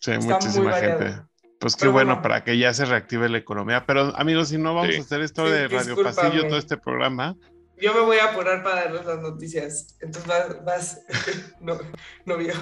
Sí, 0.00 0.12
hay 0.12 0.18
Está 0.18 0.34
muchísima 0.34 0.70
variado. 0.70 1.27
Pues 1.58 1.74
qué 1.74 1.80
Pero 1.80 1.92
bueno, 1.92 2.10
bueno. 2.14 2.22
para 2.22 2.44
que 2.44 2.56
ya 2.56 2.72
se 2.72 2.84
reactive 2.84 3.28
la 3.28 3.38
economía. 3.38 3.84
Pero 3.86 4.12
amigos, 4.16 4.48
si 4.48 4.58
no 4.58 4.74
vamos 4.74 4.92
Sí. 4.94 4.98
a 5.00 5.02
hacer 5.02 5.20
esto 5.22 5.44
Sí, 5.46 5.52
de 5.52 5.68
Radio 5.68 5.78
discúlpame. 5.96 6.14
Pasillo, 6.16 6.46
todo 6.48 6.58
este 6.58 6.76
programa, 6.76 7.36
Yo 7.80 7.94
me 7.94 8.00
voy 8.00 8.18
a 8.18 8.30
apurar 8.32 8.62
para 8.64 8.84
darles 8.84 9.04
las 9.06 9.20
noticias. 9.20 9.96
Entonces 10.00 10.26
vas, 10.26 10.64
vas 10.64 11.00
no, 11.60 11.78
no 12.24 12.36
vio. 12.36 12.54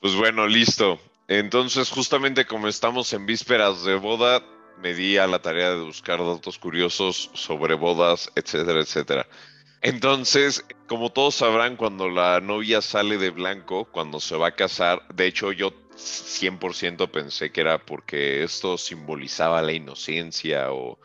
Pues 0.00 0.14
bueno, 0.16 0.46
listo. 0.46 1.00
Entonces, 1.28 1.90
justamente 1.90 2.44
como 2.44 2.68
estamos 2.68 3.12
en 3.12 3.24
vísperas 3.26 3.84
de 3.84 3.94
boda, 3.94 4.42
me 4.78 4.94
di 4.94 5.16
a 5.16 5.26
la 5.28 5.40
tarea 5.40 5.70
de 5.70 5.80
buscar 5.82 6.18
datos 6.18 6.58
curiosos 6.58 7.30
sobre 7.34 7.74
bodas, 7.74 8.30
etcétera, 8.34 8.80
etcétera. 8.80 9.26
Entonces, 9.80 10.64
como 10.88 11.10
todos 11.10 11.36
sabrán, 11.36 11.76
cuando 11.76 12.08
la 12.08 12.40
novia 12.40 12.82
sale 12.82 13.16
de 13.18 13.30
blanco, 13.30 13.84
cuando 13.86 14.20
se 14.20 14.36
va 14.36 14.48
a 14.48 14.54
casar, 14.54 15.02
de 15.14 15.26
hecho 15.26 15.52
yo 15.52 15.72
100% 16.02 17.10
pensé 17.10 17.52
que 17.52 17.60
era 17.60 17.78
porque 17.84 18.42
esto 18.42 18.78
simbolizaba 18.78 19.62
la 19.62 19.72
inocencia 19.72 20.72
o 20.72 20.98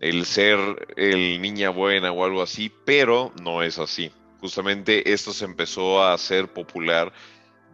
el 0.00 0.24
ser 0.26 0.58
el 0.96 1.40
niña 1.40 1.70
buena 1.70 2.12
o 2.12 2.24
algo 2.24 2.42
así, 2.42 2.72
pero 2.84 3.32
no 3.42 3.62
es 3.62 3.78
así. 3.78 4.12
Justamente 4.40 5.12
esto 5.12 5.32
se 5.32 5.44
empezó 5.44 6.02
a 6.02 6.12
hacer 6.12 6.52
popular 6.52 7.12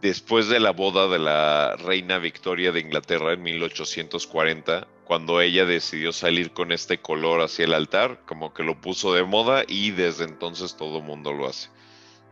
después 0.01 0.47
de 0.49 0.59
la 0.59 0.71
boda 0.71 1.07
de 1.07 1.19
la 1.19 1.75
reina 1.77 2.17
Victoria 2.17 2.71
de 2.71 2.79
Inglaterra 2.79 3.33
en 3.33 3.43
1840, 3.43 4.87
cuando 5.03 5.41
ella 5.41 5.65
decidió 5.65 6.11
salir 6.11 6.51
con 6.51 6.71
este 6.71 6.99
color 6.99 7.41
hacia 7.41 7.65
el 7.65 7.73
altar, 7.73 8.21
como 8.25 8.53
que 8.53 8.63
lo 8.63 8.81
puso 8.81 9.13
de 9.13 9.23
moda 9.23 9.63
y 9.67 9.91
desde 9.91 10.25
entonces 10.25 10.75
todo 10.75 10.97
el 10.97 11.03
mundo 11.03 11.33
lo 11.33 11.47
hace. 11.47 11.69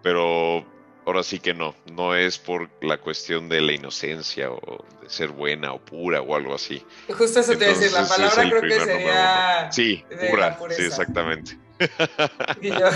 Pero 0.02 0.66
ahora 1.06 1.24
sí 1.24 1.40
que 1.40 1.54
no, 1.54 1.76
no 1.92 2.16
es 2.16 2.38
por 2.38 2.70
la 2.82 2.98
cuestión 2.98 3.50
de 3.50 3.62
la 3.62 3.74
inocencia 3.74 4.52
o 4.52 4.86
de 5.02 5.10
ser 5.10 5.30
buena 5.30 5.74
o 5.74 5.80
pura 5.80 6.22
o 6.22 6.36
algo 6.36 6.56
así. 6.56 6.86
Justo 7.10 7.40
eso 7.40 7.58
te 7.58 7.66
iba 7.66 7.76
a 7.76 7.80
decir, 7.80 7.92
la 7.92 8.08
palabra 8.08 8.50
creo 8.50 8.62
que 8.62 8.68
número 8.68 8.86
sería. 8.86 9.72
Sí, 9.72 10.06
pura, 10.30 10.60
sí, 10.70 10.84
exactamente. 10.84 11.58
y 12.62 12.70
yo, 12.70 12.90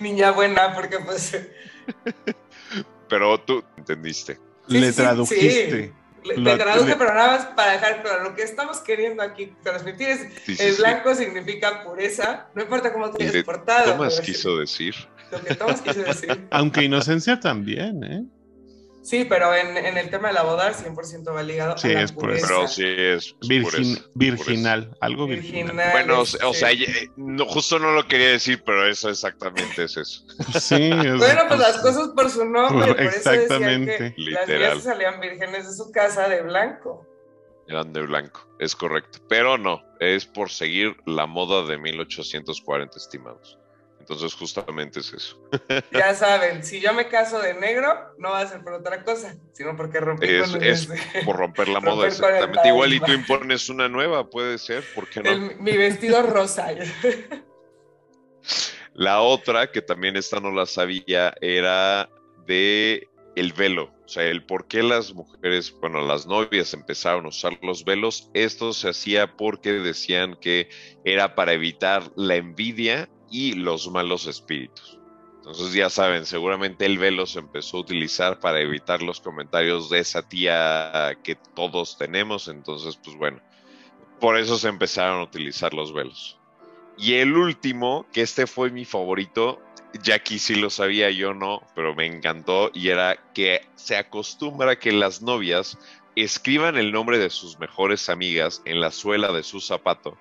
niña 0.00 0.32
buena, 0.32 0.74
porque 0.74 0.98
pues 0.98 1.32
Pero 3.08 3.40
tú 3.40 3.64
entendiste. 3.76 4.38
Sí, 4.68 4.78
le 4.78 4.86
sí, 4.88 4.92
sí, 4.92 5.02
tradujiste. 5.02 5.92
le, 6.24 6.56
traduje, 6.58 6.96
pero 6.96 7.14
nada 7.14 7.38
más 7.38 7.46
para 7.46 7.72
dejar 7.72 8.02
claro, 8.02 8.24
lo 8.24 8.34
que 8.34 8.42
estamos 8.42 8.78
queriendo 8.80 9.22
aquí 9.22 9.54
transmitir 9.62 10.08
es 10.08 10.20
Sí, 10.44 10.56
sí, 10.56 10.62
el 10.62 10.74
sí. 10.74 10.82
blanco 10.82 11.14
significa 11.14 11.82
pureza, 11.84 12.48
no 12.54 12.62
importa 12.62 12.92
cómo 12.92 13.10
te 13.10 13.24
hayas 13.24 13.44
portado. 13.44 13.96
Pero 13.98 14.22
quiso 14.22 14.58
decir. 14.58 14.94
Lo 15.30 15.40
que 15.42 15.54
Thomas 15.54 15.80
quiso 15.82 16.00
decir. 16.02 16.46
Aunque 16.50 16.82
inocencia 16.84 17.38
también, 17.40 18.02
¿eh? 18.04 18.24
Sí, 19.00 19.24
pero 19.24 19.54
en, 19.54 19.76
en 19.76 19.96
el 19.96 20.10
tema 20.10 20.28
de 20.28 20.34
la 20.34 20.42
boda 20.42 20.70
100% 20.74 21.34
va 21.34 21.42
ligado 21.42 21.78
Sí, 21.78 21.88
a 21.90 21.94
la 21.94 22.02
es 22.02 22.12
pureza. 22.12 22.46
pureza. 22.46 22.54
Pero 22.54 22.68
sí 22.68 22.84
es, 22.86 23.36
Virgin- 23.48 23.94
pureza, 23.94 24.10
virginal, 24.14 24.96
algo 25.00 25.26
virginal. 25.26 25.62
Virginal, 25.62 25.92
Bueno, 25.92 26.20
o 26.20 26.22
este. 26.24 26.38
sea, 26.38 26.48
o 26.48 26.52
sea, 26.54 26.72
eh, 26.72 27.08
no, 27.16 27.46
justo 27.46 27.78
no 27.78 27.92
lo 27.92 28.06
quería 28.06 28.28
decir, 28.30 28.62
pero 28.66 28.86
eso 28.86 29.08
exactamente 29.08 29.84
es 29.84 29.96
eso. 29.96 30.22
Sí, 30.60 30.74
es- 30.92 31.16
Bueno, 31.18 31.42
pues 31.48 31.58
las 31.60 31.78
cosas 31.78 32.08
por 32.08 32.28
su 32.28 32.44
nombre, 32.44 32.94
por 32.94 33.00
eso 33.06 33.30
decían 33.30 33.34
Exactamente. 33.44 33.96
que 34.14 34.22
las 34.30 34.40
Literal. 34.48 34.76
se 34.78 34.84
salían 34.84 35.20
vírgenes 35.20 35.66
de 35.68 35.74
su 35.74 35.90
casa 35.90 36.28
de 36.28 36.42
blanco. 36.42 37.06
Eran 37.66 37.92
de 37.94 38.02
blanco, 38.02 38.46
es 38.58 38.74
correcto. 38.76 39.20
Pero 39.28 39.56
no, 39.56 39.80
es 40.00 40.26
por 40.26 40.50
seguir 40.50 40.96
la 41.06 41.26
moda 41.26 41.64
de 41.66 41.78
1840, 41.78 42.96
estimados. 42.98 43.58
Entonces, 44.08 44.34
justamente 44.34 45.00
es 45.00 45.12
eso. 45.12 45.38
Ya 45.92 46.14
saben, 46.14 46.64
si 46.64 46.80
yo 46.80 46.94
me 46.94 47.08
caso 47.08 47.40
de 47.40 47.52
negro, 47.52 48.14
no 48.16 48.30
va 48.30 48.40
a 48.40 48.46
ser 48.46 48.64
por 48.64 48.72
otra 48.72 49.04
cosa, 49.04 49.36
sino 49.52 49.76
porque 49.76 50.00
rompí 50.00 50.26
Es- 50.26 50.50
con 50.50 50.64
es 50.64 50.88
Por 51.26 51.36
romper 51.36 51.68
la 51.68 51.80
moda, 51.80 52.06
exactamente. 52.06 52.68
Igual 52.68 52.94
y 52.94 53.00
tú 53.00 53.12
impones 53.12 53.68
una 53.68 53.86
nueva, 53.88 54.30
puede 54.30 54.56
ser, 54.56 54.82
¿por 54.94 55.10
qué 55.10 55.22
no? 55.22 55.30
el- 55.30 55.56
mi 55.60 55.76
vestido 55.76 56.22
rosa. 56.22 56.68
La 58.94 59.20
otra, 59.20 59.70
que 59.70 59.82
también 59.82 60.16
esta 60.16 60.40
no 60.40 60.50
la 60.50 60.66
sabía, 60.66 61.34
era 61.40 62.08
de 62.46 63.06
el 63.36 63.52
velo. 63.52 63.92
O 64.04 64.08
sea, 64.08 64.24
el 64.24 64.44
por 64.44 64.66
qué 64.66 64.82
las 64.82 65.12
mujeres, 65.14 65.72
bueno, 65.80 66.00
las 66.04 66.26
novias 66.26 66.72
empezaron 66.74 67.26
a 67.26 67.28
usar 67.28 67.58
los 67.62 67.84
velos. 67.84 68.30
Esto 68.34 68.72
se 68.72 68.88
hacía 68.88 69.36
porque 69.36 69.72
decían 69.74 70.36
que 70.40 70.68
era 71.04 71.34
para 71.36 71.52
evitar 71.52 72.10
la 72.16 72.36
envidia 72.36 73.08
y 73.30 73.54
los 73.54 73.90
malos 73.90 74.26
espíritus. 74.26 74.98
Entonces 75.36 75.72
ya 75.72 75.88
saben, 75.88 76.26
seguramente 76.26 76.84
el 76.84 76.98
velo 76.98 77.26
se 77.26 77.38
empezó 77.38 77.78
a 77.78 77.80
utilizar 77.80 78.38
para 78.38 78.60
evitar 78.60 79.02
los 79.02 79.20
comentarios 79.20 79.88
de 79.88 80.00
esa 80.00 80.28
tía 80.28 81.16
que 81.22 81.36
todos 81.54 81.96
tenemos. 81.96 82.48
Entonces, 82.48 82.98
pues 83.02 83.16
bueno, 83.16 83.40
por 84.20 84.36
eso 84.36 84.58
se 84.58 84.68
empezaron 84.68 85.20
a 85.20 85.24
utilizar 85.24 85.72
los 85.72 85.94
velos. 85.94 86.38
Y 86.98 87.14
el 87.14 87.36
último, 87.36 88.06
que 88.12 88.22
este 88.22 88.46
fue 88.46 88.70
mi 88.70 88.84
favorito, 88.84 89.62
Jackie 90.02 90.38
sí 90.38 90.56
lo 90.56 90.68
sabía, 90.68 91.10
yo 91.10 91.32
no, 91.32 91.62
pero 91.74 91.94
me 91.94 92.06
encantó, 92.06 92.70
y 92.74 92.88
era 92.88 93.16
que 93.32 93.62
se 93.76 93.96
acostumbra 93.96 94.78
que 94.78 94.92
las 94.92 95.22
novias 95.22 95.78
escriban 96.16 96.76
el 96.76 96.92
nombre 96.92 97.18
de 97.18 97.30
sus 97.30 97.58
mejores 97.58 98.08
amigas 98.08 98.60
en 98.64 98.80
la 98.80 98.90
suela 98.90 99.32
de 99.32 99.42
su 99.42 99.60
zapato. 99.60 100.18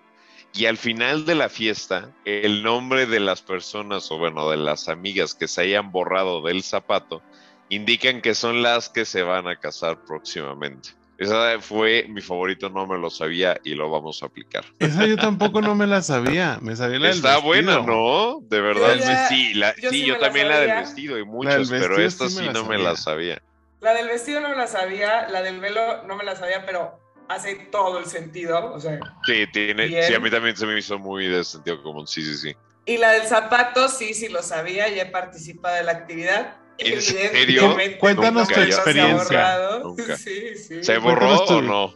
Y 0.54 0.66
al 0.66 0.78
final 0.78 1.26
de 1.26 1.36
la 1.36 1.50
fiesta, 1.50 2.10
el 2.26 2.64
nombre 2.64 3.06
de 3.06 3.20
las 3.20 3.42
personas, 3.42 4.12
o 4.12 4.18
bueno, 4.18 4.50
de 4.50 4.58
las 4.58 4.90
amigas 4.90 5.36
que 5.36 5.48
se 5.48 5.62
hayan 5.62 5.92
borrado 5.92 6.42
del 6.42 6.64
zapato, 6.64 7.22
indican 7.70 8.22
que 8.22 8.34
son 8.34 8.64
las 8.64 8.90
que 8.90 9.06
se 9.06 9.22
van 9.24 9.48
a 9.48 9.58
casar 9.60 10.04
próximamente. 10.06 10.90
Esa 11.20 11.60
fue 11.60 12.06
mi 12.10 12.22
favorito, 12.22 12.70
no 12.70 12.86
me 12.86 12.98
lo 12.98 13.10
sabía 13.10 13.60
y 13.64 13.74
lo 13.74 13.90
vamos 13.90 14.22
a 14.22 14.28
aplicar. 14.28 14.64
Esa 14.80 15.06
yo 15.06 15.18
tampoco 15.18 15.62
no 15.62 15.74
me 15.74 15.88
la 15.88 16.02
sabía. 16.04 16.60
Me 16.62 16.76
sabía 16.76 17.00
la 17.00 17.08
del 17.08 17.18
Está 17.18 17.40
buena, 17.40 17.78
vestido. 17.78 17.96
¿no? 17.96 18.40
De 18.48 18.62
verdad, 18.62 18.96
Yo 18.96 19.04
ya- 19.04 19.28
sí, 19.28 19.54
la- 19.56 19.76
yo 19.78 19.90
sí, 19.90 20.02
sí 20.02 20.06
yo 20.06 20.14
la 20.14 20.20
también 20.20 20.48
la 20.48 20.60
del 20.60 20.76
vestido 20.76 21.16
y 21.16 21.22
del 21.22 21.26
muchos, 21.26 21.70
pero 21.72 22.00
esta 22.00 22.30
sí 22.30 22.36
sí, 22.36 22.40
me 22.42 22.46
la 22.48 22.54
no 22.54 22.66
me 22.66 22.78
la 22.78 22.96
sabía. 22.96 23.36
sabía. 23.36 23.42
La 23.82 23.94
del 23.94 24.08
vestido 24.08 24.42
no 24.42 24.50
me 24.50 24.56
la 24.56 24.68
sabía, 24.68 25.28
la 25.30 25.42
del 25.42 25.60
velo 25.60 26.04
no 26.04 26.16
me 26.16 26.24
la 26.24 26.36
sabía, 26.36 26.66
pero 26.66 27.00
hace 27.30 27.56
todo 27.72 28.00
el 28.00 28.06
sentido. 28.06 28.74
O 28.74 28.80
sea, 28.80 29.00
Sí, 29.26 29.46
tiene, 29.52 29.88
Bien. 29.88 30.04
sí, 30.04 30.14
a 30.14 30.20
mí 30.20 30.30
también 30.30 30.56
se 30.56 30.66
me 30.66 30.78
hizo 30.78 30.98
muy 31.00 31.28
de 31.28 31.44
sentido 31.44 31.82
común, 31.84 32.08
sí, 32.08 32.22
sí, 32.24 32.38
sí. 32.38 32.56
y 32.86 32.98
la 32.98 33.12
del 33.12 33.24
zapato, 33.24 33.90
sí, 33.90 34.14
sí 34.14 34.30
lo 34.30 34.42
sabía, 34.44 34.88
ya 34.90 35.04
he 35.04 35.08
participado 35.08 35.76
de 35.76 35.84
la 35.84 35.92
actividad. 35.94 36.58
¿En 36.80 37.02
serio? 37.02 37.32
Evidentemente, 37.34 37.98
Cuéntanos 37.98 38.48
tu 38.48 38.54
no 38.54 38.56
se 38.56 38.62
ha 38.62 38.66
experiencia. 38.66 39.18
borrado. 39.18 39.80
Nunca. 39.84 40.16
Sí, 40.16 40.56
sí. 40.56 40.84
¿Se 40.84 40.98
borró 41.00 41.36
o 41.46 41.62
no? 41.62 41.94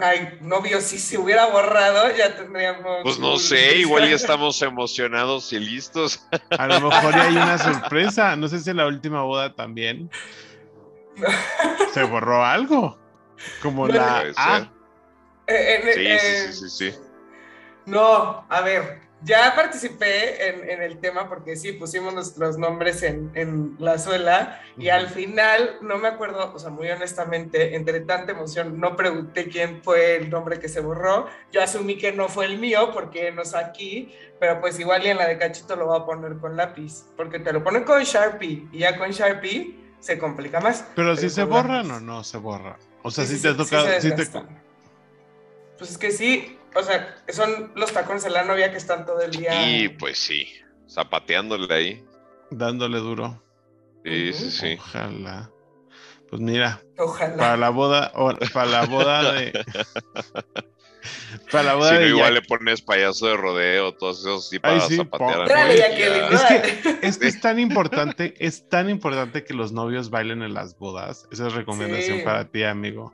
Ay, 0.00 0.38
novio, 0.40 0.80
si 0.80 0.98
se 0.98 1.16
hubiera 1.16 1.46
borrado, 1.46 2.12
ya 2.16 2.34
tendríamos. 2.34 2.98
Pues 3.04 3.16
no 3.20 3.36
sé, 3.36 3.76
igual 3.76 4.08
ya 4.08 4.16
estamos 4.16 4.60
emocionados 4.60 5.52
y 5.52 5.60
listos. 5.60 6.26
A 6.58 6.66
lo 6.66 6.80
mejor 6.80 7.14
ya 7.14 7.22
hay 7.28 7.36
una 7.36 7.58
sorpresa. 7.58 8.34
No 8.34 8.48
sé 8.48 8.58
si 8.58 8.70
en 8.70 8.78
la 8.78 8.88
última 8.88 9.22
boda 9.22 9.54
también 9.54 10.10
se 11.94 12.02
borró 12.02 12.44
algo. 12.44 12.98
Como 13.62 13.86
la 13.86 14.24
A. 14.36 14.72
Eh, 15.46 15.80
en- 15.82 15.92
Sí, 15.92 16.06
eh, 16.06 16.18
sí, 16.18 16.52
sí, 16.52 16.70
sí, 16.70 16.90
sí. 16.92 16.98
No, 17.86 18.46
a 18.48 18.60
ver, 18.62 19.00
ya 19.22 19.54
participé 19.54 20.48
en, 20.48 20.70
en 20.70 20.82
el 20.82 20.98
tema 21.00 21.28
porque 21.28 21.54
sí, 21.56 21.72
pusimos 21.72 22.14
nuestros 22.14 22.56
nombres 22.56 23.02
en, 23.02 23.30
en 23.34 23.76
la 23.78 23.98
suela 23.98 24.60
y 24.78 24.88
al 24.88 25.08
final, 25.08 25.76
no 25.82 25.98
me 25.98 26.08
acuerdo, 26.08 26.52
o 26.54 26.58
sea, 26.58 26.70
muy 26.70 26.88
honestamente, 26.90 27.74
entre 27.76 28.00
tanta 28.00 28.32
emoción, 28.32 28.80
no 28.80 28.96
pregunté 28.96 29.48
quién 29.48 29.82
fue 29.82 30.16
el 30.16 30.30
nombre 30.30 30.58
que 30.58 30.68
se 30.68 30.80
borró. 30.80 31.26
Yo 31.52 31.62
asumí 31.62 31.98
que 31.98 32.12
no 32.12 32.28
fue 32.30 32.46
el 32.46 32.58
mío 32.58 32.90
porque 32.94 33.30
no 33.32 33.42
está 33.42 33.58
aquí, 33.58 34.14
pero 34.40 34.60
pues 34.62 34.78
igual 34.80 35.04
y 35.04 35.10
en 35.10 35.18
la 35.18 35.26
de 35.26 35.36
Cachito 35.38 35.76
lo 35.76 35.86
voy 35.86 36.00
a 36.00 36.04
poner 36.06 36.38
con 36.38 36.56
lápiz, 36.56 37.04
porque 37.18 37.38
te 37.38 37.52
lo 37.52 37.62
ponen 37.62 37.84
con 37.84 38.02
Sharpie 38.02 38.66
y 38.72 38.78
ya 38.78 38.96
con 38.98 39.10
Sharpie 39.10 39.78
se 40.00 40.18
complica 40.18 40.60
más. 40.60 40.86
Pero 40.96 41.16
si 41.16 41.28
se 41.28 41.44
borran 41.44 41.88
las- 41.88 41.96
o 41.98 42.00
no 42.00 42.24
se 42.24 42.38
borran. 42.38 42.76
O 43.02 43.10
sea, 43.10 43.26
si 43.26 43.36
sí, 43.36 43.42
te 43.42 43.54
toca, 43.54 43.84
te-. 44.00 44.63
Pues 45.84 45.92
es 45.92 45.98
que 45.98 46.10
sí, 46.12 46.56
o 46.74 46.82
sea, 46.82 47.14
son 47.28 47.70
los 47.76 47.92
tacones 47.92 48.24
de 48.24 48.30
la 48.30 48.42
novia 48.42 48.70
que 48.70 48.78
están 48.78 49.04
todo 49.04 49.20
el 49.20 49.30
día. 49.32 49.68
Y 49.82 49.90
pues 49.90 50.16
sí, 50.16 50.48
zapateándole 50.88 51.74
ahí. 51.74 52.04
dándole 52.50 52.96
duro. 53.00 53.44
Sí, 54.02 54.32
sí, 54.32 54.50
sí. 54.50 54.76
Ojalá. 54.80 55.50
Pues 56.30 56.40
mira, 56.40 56.80
Ojalá. 56.96 57.36
para 57.36 57.56
la 57.58 57.68
boda, 57.68 58.12
o- 58.14 58.32
para 58.54 58.64
la 58.70 58.86
boda 58.86 59.32
de. 59.34 59.52
para 61.52 61.64
la 61.64 61.74
boda 61.74 61.90
Si 61.90 61.94
no, 61.96 62.00
de 62.00 62.08
igual 62.08 62.32
Jack- 62.32 62.42
le 62.42 62.48
pones 62.48 62.80
payaso 62.80 63.26
de 63.26 63.36
rodeo, 63.36 63.92
todos 63.92 64.20
esos 64.20 64.48
sí 64.48 64.56
Ay, 64.56 64.60
para 64.78 64.88
sí, 64.88 64.96
zapatear. 64.96 65.46
Jacqueline, 65.46 66.98
Es 67.02 67.18
que 67.18 67.26
es 67.28 67.40
tan 67.42 67.58
importante, 67.58 68.34
es 68.38 68.66
tan 68.70 68.88
importante 68.88 69.44
que 69.44 69.52
los 69.52 69.72
novios 69.72 70.08
bailen 70.08 70.42
en 70.42 70.54
las 70.54 70.78
bodas. 70.78 71.28
Esa 71.30 71.48
es 71.48 71.52
recomendación 71.52 72.20
Sí. 72.20 72.24
para 72.24 72.46
ti, 72.50 72.64
amigo. 72.64 73.12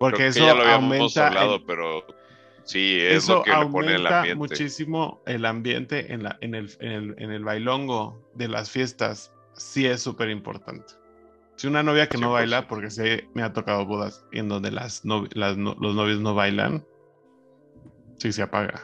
Porque 0.00 0.16
que 0.16 0.26
eso 0.28 0.40
ya 0.46 0.54
lo 0.54 0.62
habíamos 0.62 1.16
aumenta, 1.16 1.26
hablado, 1.28 1.54
el- 1.56 1.62
pero 1.64 2.04
sí, 2.64 2.98
es 3.00 3.24
eso 3.24 3.34
lo 3.36 3.42
que 3.44 3.50
le 3.50 3.66
pone 3.66 3.94
el 3.94 4.06
ambiente. 4.06 4.34
muchísimo 4.38 5.20
el 5.26 5.44
ambiente 5.44 6.12
en, 6.12 6.22
la, 6.24 6.38
en, 6.40 6.54
el, 6.54 6.70
en, 6.80 6.90
el, 6.90 7.14
en 7.18 7.30
el 7.30 7.44
bailongo 7.44 8.20
de 8.34 8.48
las 8.48 8.70
fiestas. 8.70 9.32
Sí 9.52 9.86
es 9.86 10.00
súper 10.02 10.30
importante. 10.30 10.94
Si 11.56 11.66
una 11.66 11.82
novia 11.82 12.08
que 12.08 12.16
no 12.16 12.30
100%. 12.30 12.32
baila, 12.32 12.66
porque 12.66 12.90
sí 12.90 13.02
me 13.34 13.42
ha 13.42 13.52
tocado 13.52 13.84
bodas 13.84 14.24
en 14.32 14.48
donde 14.48 14.70
las, 14.70 15.04
novi- 15.04 15.28
las 15.34 15.58
no- 15.58 15.76
los 15.78 15.94
novios 15.94 16.18
no 16.20 16.34
bailan, 16.34 16.84
sí 18.16 18.32
se 18.32 18.40
apaga. 18.42 18.82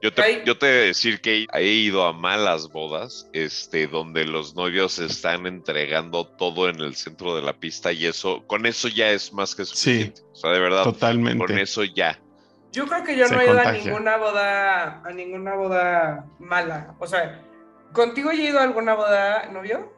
Yo 0.00 0.12
te, 0.12 0.44
yo 0.44 0.56
te 0.56 0.66
he 0.66 0.72
de 0.72 0.86
decir 0.86 1.20
que 1.20 1.46
he 1.52 1.64
ido 1.64 2.06
a 2.06 2.12
malas 2.12 2.68
bodas, 2.68 3.28
este, 3.32 3.88
donde 3.88 4.24
los 4.24 4.54
novios 4.54 5.00
están 5.00 5.46
entregando 5.46 6.24
todo 6.24 6.68
en 6.68 6.78
el 6.80 6.94
centro 6.94 7.34
de 7.34 7.42
la 7.42 7.52
pista 7.52 7.90
y 7.90 8.06
eso, 8.06 8.46
con 8.46 8.64
eso 8.66 8.86
ya 8.86 9.10
es 9.10 9.32
más 9.32 9.56
que 9.56 9.64
suficiente. 9.64 10.22
O 10.32 10.36
sea, 10.36 10.52
de 10.52 10.60
verdad, 10.60 10.84
Totalmente. 10.84 11.44
con 11.44 11.58
eso 11.58 11.82
ya. 11.82 12.16
Yo 12.70 12.86
creo 12.86 13.02
que 13.02 13.16
yo 13.16 13.26
Se 13.26 13.34
no 13.34 13.40
he 13.40 13.46
ido 13.46 13.58
a 13.58 13.72
ninguna 13.72 14.16
boda, 14.18 15.02
a 15.04 15.10
ninguna 15.10 15.54
boda 15.56 16.26
mala. 16.38 16.94
O 17.00 17.06
sea, 17.06 17.42
¿contigo 17.92 18.30
he 18.30 18.36
ido 18.36 18.60
a 18.60 18.62
alguna 18.62 18.94
boda, 18.94 19.48
novio? 19.50 19.92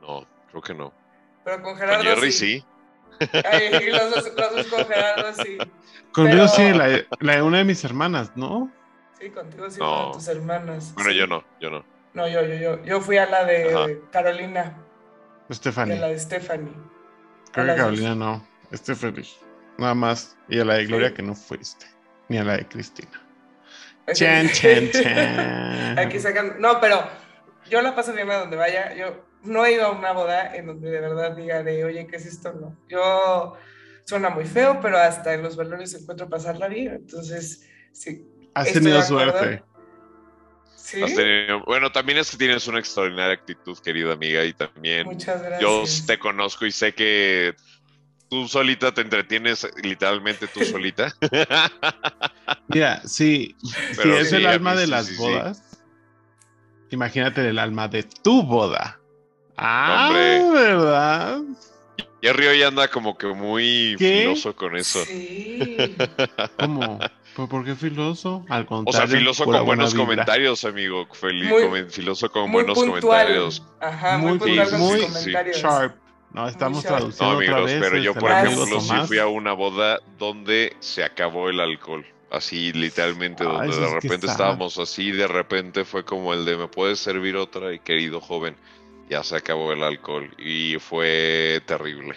No, 0.00 0.26
creo 0.50 0.62
que 0.62 0.74
no. 0.74 0.94
Pero 1.44 1.56
con 1.56 1.72
Con 1.72 1.76
Gerardo 1.76 2.04
Jerry 2.04 2.32
sí. 2.32 2.60
sí. 2.60 2.64
Ay, 3.50 3.90
los, 3.90 4.10
dos, 4.14 4.32
los 4.36 4.56
dos 4.56 4.66
con 4.66 4.86
Gerardo 4.86 5.32
sí. 5.42 5.58
Conmigo 6.12 6.46
Pero- 6.46 6.48
sí, 6.48 6.72
la, 6.72 6.88
de- 6.88 7.06
la 7.20 7.36
de 7.36 7.42
una 7.42 7.58
de 7.58 7.64
mis 7.64 7.82
hermanas, 7.84 8.32
¿no? 8.36 8.70
Sí, 9.20 9.30
contigo 9.30 9.70
sí, 9.70 9.78
No. 9.80 10.04
con 10.04 10.12
tus 10.12 10.28
hermanas. 10.28 10.92
Bueno, 10.94 11.10
sí. 11.10 11.16
yo 11.16 11.26
no, 11.26 11.44
yo 11.60 11.70
no. 11.70 11.84
No, 12.14 12.28
yo, 12.28 12.42
yo, 12.42 12.54
yo. 12.54 12.84
Yo 12.84 13.00
fui 13.00 13.16
a 13.16 13.26
la 13.26 13.44
de 13.44 13.72
Ajá. 13.74 13.86
Carolina 14.10 14.76
y 15.48 15.52
a 15.52 15.54
Stephanie. 15.54 15.98
la 15.98 16.08
de 16.08 16.18
Stephanie. 16.18 16.72
Creo 17.52 17.64
que 17.66 17.70
dos. 17.72 17.78
Carolina 17.80 18.14
no. 18.14 18.46
Stephanie. 18.74 19.26
Nada 19.78 19.94
más. 19.94 20.36
Y 20.48 20.60
a 20.60 20.64
la 20.64 20.74
de 20.74 20.86
Gloria 20.86 21.08
Sí. 21.08 21.14
que 21.14 21.22
no 21.22 21.34
fuiste. 21.34 21.86
Ni 22.28 22.36
a 22.38 22.44
la 22.44 22.56
de 22.58 22.66
Cristina. 22.68 23.20
Aquí- 24.06 24.18
Chan, 24.18 24.48
chan, 24.50 24.90
chan. 24.92 25.98
Aquí 25.98 26.18
sacan. 26.18 26.56
No, 26.58 26.80
pero 26.80 27.02
yo 27.70 27.80
la 27.80 27.94
paso 27.94 28.12
bien 28.12 28.30
a 28.30 28.36
donde 28.38 28.56
vaya. 28.56 28.94
Yo 28.94 29.24
no 29.44 29.64
he 29.64 29.72
ido 29.74 29.86
a 29.86 29.90
una 29.92 30.12
boda 30.12 30.54
en 30.54 30.66
donde 30.66 30.90
de 30.90 31.00
verdad 31.00 31.36
diga 31.36 31.62
de, 31.62 31.84
oye, 31.84 32.06
¿qué 32.06 32.16
es 32.16 32.26
esto? 32.26 32.52
No. 32.52 32.76
Yo 32.88 33.54
suena 34.04 34.30
muy 34.30 34.44
feo, 34.44 34.78
pero 34.80 34.98
hasta 34.98 35.34
en 35.34 35.42
los 35.42 35.56
valores 35.56 35.94
encuentro 35.94 36.28
pasarla 36.28 36.68
bien. 36.68 36.94
Entonces, 36.94 37.68
sí. 37.92 38.26
Has 38.54 38.72
tenido 38.72 39.02
suerte. 39.02 39.62
Sí. 40.76 41.02
Has 41.02 41.14
tenido- 41.14 41.62
bueno, 41.64 41.90
también 41.90 42.18
es 42.18 42.30
que 42.30 42.36
tienes 42.36 42.66
una 42.68 42.78
extraordinaria 42.78 43.34
actitud, 43.34 43.78
querida 43.78 44.12
amiga, 44.12 44.44
y 44.44 44.52
también 44.52 45.06
Muchas 45.06 45.40
gracias. 45.40 45.60
yo 45.60 45.84
te 46.06 46.18
conozco 46.18 46.66
y 46.66 46.72
sé 46.72 46.92
que 46.94 47.54
tú 48.28 48.46
solita 48.48 48.92
te 48.92 49.00
entretienes 49.02 49.66
literalmente 49.82 50.46
tú 50.48 50.60
solita. 50.64 51.14
Mira, 52.68 53.00
sí. 53.06 53.56
Si 53.62 54.10
es 54.10 54.30
sí, 54.30 54.36
el 54.36 54.46
alma 54.46 54.72
mí 54.72 54.78
de 54.80 54.84
sí, 54.86 54.90
las 54.90 55.06
sí, 55.06 55.14
sí. 55.14 55.20
bodas, 55.20 55.62
imagínate 56.90 57.48
el 57.48 57.58
alma 57.58 57.88
de 57.88 58.02
tu 58.02 58.42
boda. 58.42 58.98
Ah, 59.64 60.08
Hombre. 60.08 60.42
¿verdad? 60.62 61.40
Jerry 62.20 62.46
hoy 62.46 62.62
anda 62.62 62.88
como 62.88 63.16
que 63.16 63.26
muy 63.28 63.94
¿Qué? 63.98 64.20
filoso 64.22 64.54
con 64.56 64.76
eso. 64.76 65.04
Sí. 65.04 65.76
¿Cómo? 66.58 66.98
¿Por, 67.34 67.64
qué 67.64 67.74
filoso? 67.74 68.44
Al 68.48 68.62
O 68.62 68.66
contrario. 68.66 69.08
sea, 69.08 69.18
filoso 69.18 69.44
con 69.44 69.64
buenos 69.64 69.92
vibra. 69.92 70.04
comentarios, 70.06 70.64
amigo. 70.64 71.06
Feliz, 71.12 71.50
Muy- 71.50 71.84
filoso 71.90 72.30
con 72.30 72.42
muy 72.50 72.62
buenos 72.64 72.78
puntual. 72.78 73.00
comentarios. 73.00 73.62
Ajá, 73.80 74.18
muy, 74.18 74.30
Muy, 74.32 74.38
puntual 74.38 74.70
con 74.70 74.80
muy 74.80 75.00
sus 75.00 75.08
comentarios. 75.12 75.56
sharp. 75.56 75.96
No, 76.32 76.48
estamos 76.48 76.82
sharp. 76.82 76.96
traduciendo 76.96 77.32
No, 77.32 77.38
otra 77.38 77.46
amigos, 77.56 77.70
vez. 77.72 77.80
pero 77.80 77.96
yo, 77.98 78.10
este, 78.10 78.20
por 78.20 78.30
ejemplo, 78.30 78.80
sí 78.80 78.94
fui 79.06 79.18
a 79.18 79.26
una 79.26 79.52
boda 79.52 80.00
donde 80.18 80.76
se 80.80 81.04
acabó 81.04 81.48
el 81.48 81.60
alcohol. 81.60 82.04
Así, 82.30 82.72
literalmente, 82.72 83.44
donde 83.44 83.66
de 83.76 83.82
es 83.82 83.88
que 83.88 83.94
repente 84.00 84.26
estábamos 84.26 84.78
así, 84.78 85.10
de 85.10 85.26
repente 85.28 85.84
fue 85.84 86.02
como 86.04 86.32
el 86.32 86.46
de 86.46 86.56
¿me 86.56 86.66
puedes 86.68 86.98
servir 86.98 87.36
otra? 87.36 87.74
Y 87.74 87.78
querido 87.78 88.20
joven, 88.22 88.56
ya 89.08 89.22
se 89.22 89.36
acabó 89.36 89.72
el 89.72 89.82
alcohol. 89.82 90.34
Y 90.38 90.76
fue 90.78 91.60
terrible. 91.66 92.16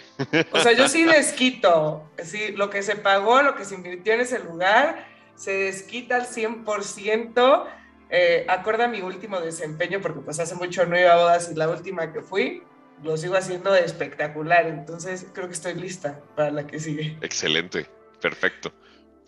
O 0.52 0.60
sea, 0.60 0.72
yo 0.72 0.88
sí 0.88 1.04
desquito. 1.06 2.10
Sí, 2.22 2.52
lo 2.52 2.70
que 2.70 2.82
se 2.82 2.96
pagó, 2.96 3.42
lo 3.42 3.54
que 3.54 3.64
se 3.64 3.74
invirtió 3.74 4.14
en 4.14 4.20
ese 4.20 4.38
lugar, 4.38 5.06
se 5.34 5.52
desquita 5.52 6.16
al 6.16 6.26
100%. 6.26 7.64
Eh, 8.08 8.46
acorde 8.48 8.84
a 8.84 8.88
mi 8.88 9.02
último 9.02 9.40
desempeño, 9.40 10.00
porque 10.00 10.20
pues 10.20 10.38
hace 10.38 10.54
mucho 10.54 10.86
no 10.86 10.98
iba 10.98 11.12
a 11.12 11.16
bodas 11.16 11.50
y 11.52 11.56
la 11.56 11.68
última 11.68 12.12
que 12.12 12.20
fui, 12.22 12.62
lo 13.02 13.16
sigo 13.16 13.36
haciendo 13.36 13.74
espectacular. 13.74 14.66
Entonces 14.66 15.26
creo 15.32 15.48
que 15.48 15.54
estoy 15.54 15.74
lista 15.74 16.20
para 16.36 16.50
la 16.50 16.66
que 16.66 16.78
sigue. 16.78 17.18
Excelente, 17.20 17.86
perfecto. 18.20 18.72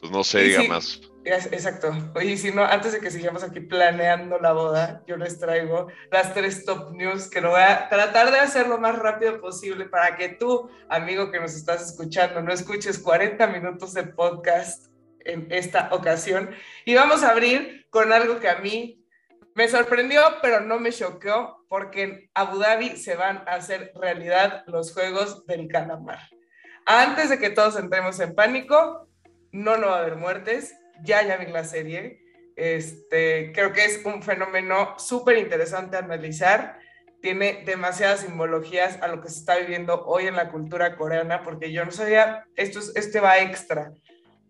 Pues 0.01 0.13
no 0.13 0.23
se 0.23 0.41
Y 0.43 0.49
diga 0.51 0.63
sí. 0.63 0.69
más. 0.69 1.01
Exacto. 1.29 1.93
Oye, 2.15 2.37
si 2.37 2.53
no, 2.53 2.65
antes 2.65 2.93
de 2.93 3.01
que 3.01 3.11
sigamos 3.11 3.43
aquí 3.43 3.61
planeando 3.61 4.39
la 4.39 4.53
boda, 4.53 5.03
yo 5.07 5.17
les 5.17 5.39
traigo 5.39 5.89
las 6.11 6.33
tres 6.33 6.65
top 6.65 6.93
news 6.93 7.29
que 7.29 7.41
lo 7.41 7.51
voy 7.51 7.61
a 7.61 7.89
tratar 7.89 8.31
de 8.31 8.39
hacer 8.39 8.67
lo 8.67 8.79
más 8.79 8.99
rápido 8.99 9.41
posible 9.41 9.85
para 9.85 10.17
que 10.17 10.31
tú, 10.31 10.71
amigo 10.89 11.31
que 11.31 11.41
nos 11.41 11.55
estás 11.55 11.83
escuchando, 11.87 12.41
no 12.41 12.53
escuches 12.53 12.99
40 12.99 13.47
minutos 13.49 13.93
de 13.93 14.05
podcast 14.05 14.87
en 15.21 15.47
esta 15.51 15.91
ocasión. 15.93 16.51
Y 16.85 16.95
vamos 16.95 17.23
a 17.23 17.31
abrir 17.31 17.87
con 17.91 18.13
algo 18.13 18.41
que 18.41 18.49
a 18.49 18.61
mí 18.61 19.05
me 19.55 19.69
sorprendió, 19.69 20.23
pero 20.41 20.61
no 20.61 20.81
me 20.81 20.93
choqueó, 20.93 21.67
porque 21.69 22.03
en 22.03 22.31
Abu 22.33 22.59
Dhabi 22.59 22.97
se 22.97 23.17
van 23.17 23.39
a 23.47 23.57
hacer 23.57 23.93
realidad 23.95 24.65
los 24.67 24.95
Juegos 24.95 25.45
del 25.47 25.69
Calamar. 25.69 26.21
Antes 26.87 27.29
de 27.29 27.39
que 27.39 27.51
todos 27.51 27.77
entremos 27.77 28.19
en 28.21 28.35
pánico, 28.35 29.09
no, 29.53 29.77
no 29.77 29.89
va 29.89 29.97
a 29.97 30.01
haber 30.01 30.17
muertes. 30.17 30.75
Ya, 31.03 31.23
ya 31.23 31.37
vi 31.37 31.47
la 31.51 31.65
serie. 31.65 32.21
Este, 32.57 33.53
creo 33.53 33.73
que 33.73 33.85
es 33.85 34.05
un 34.05 34.23
fenómeno 34.23 34.95
súper 34.99 35.39
interesante 35.39 35.97
analizar. 35.97 36.79
Tiene 37.21 37.63
demasiadas 37.65 38.21
simbologías 38.21 39.01
a 39.03 39.09
lo 39.09 39.21
que 39.21 39.29
se 39.29 39.39
está 39.39 39.57
viviendo 39.57 40.05
hoy 40.07 40.27
en 40.27 40.37
la 40.37 40.51
cultura 40.51 40.97
coreana, 40.97 41.43
porque 41.43 41.73
yo 41.73 41.85
no 41.85 41.91
sabía, 41.91 42.45
esto 42.57 42.79
es, 42.81 42.93
este 42.97 43.21
va 43.21 43.39
extra. 43.39 43.93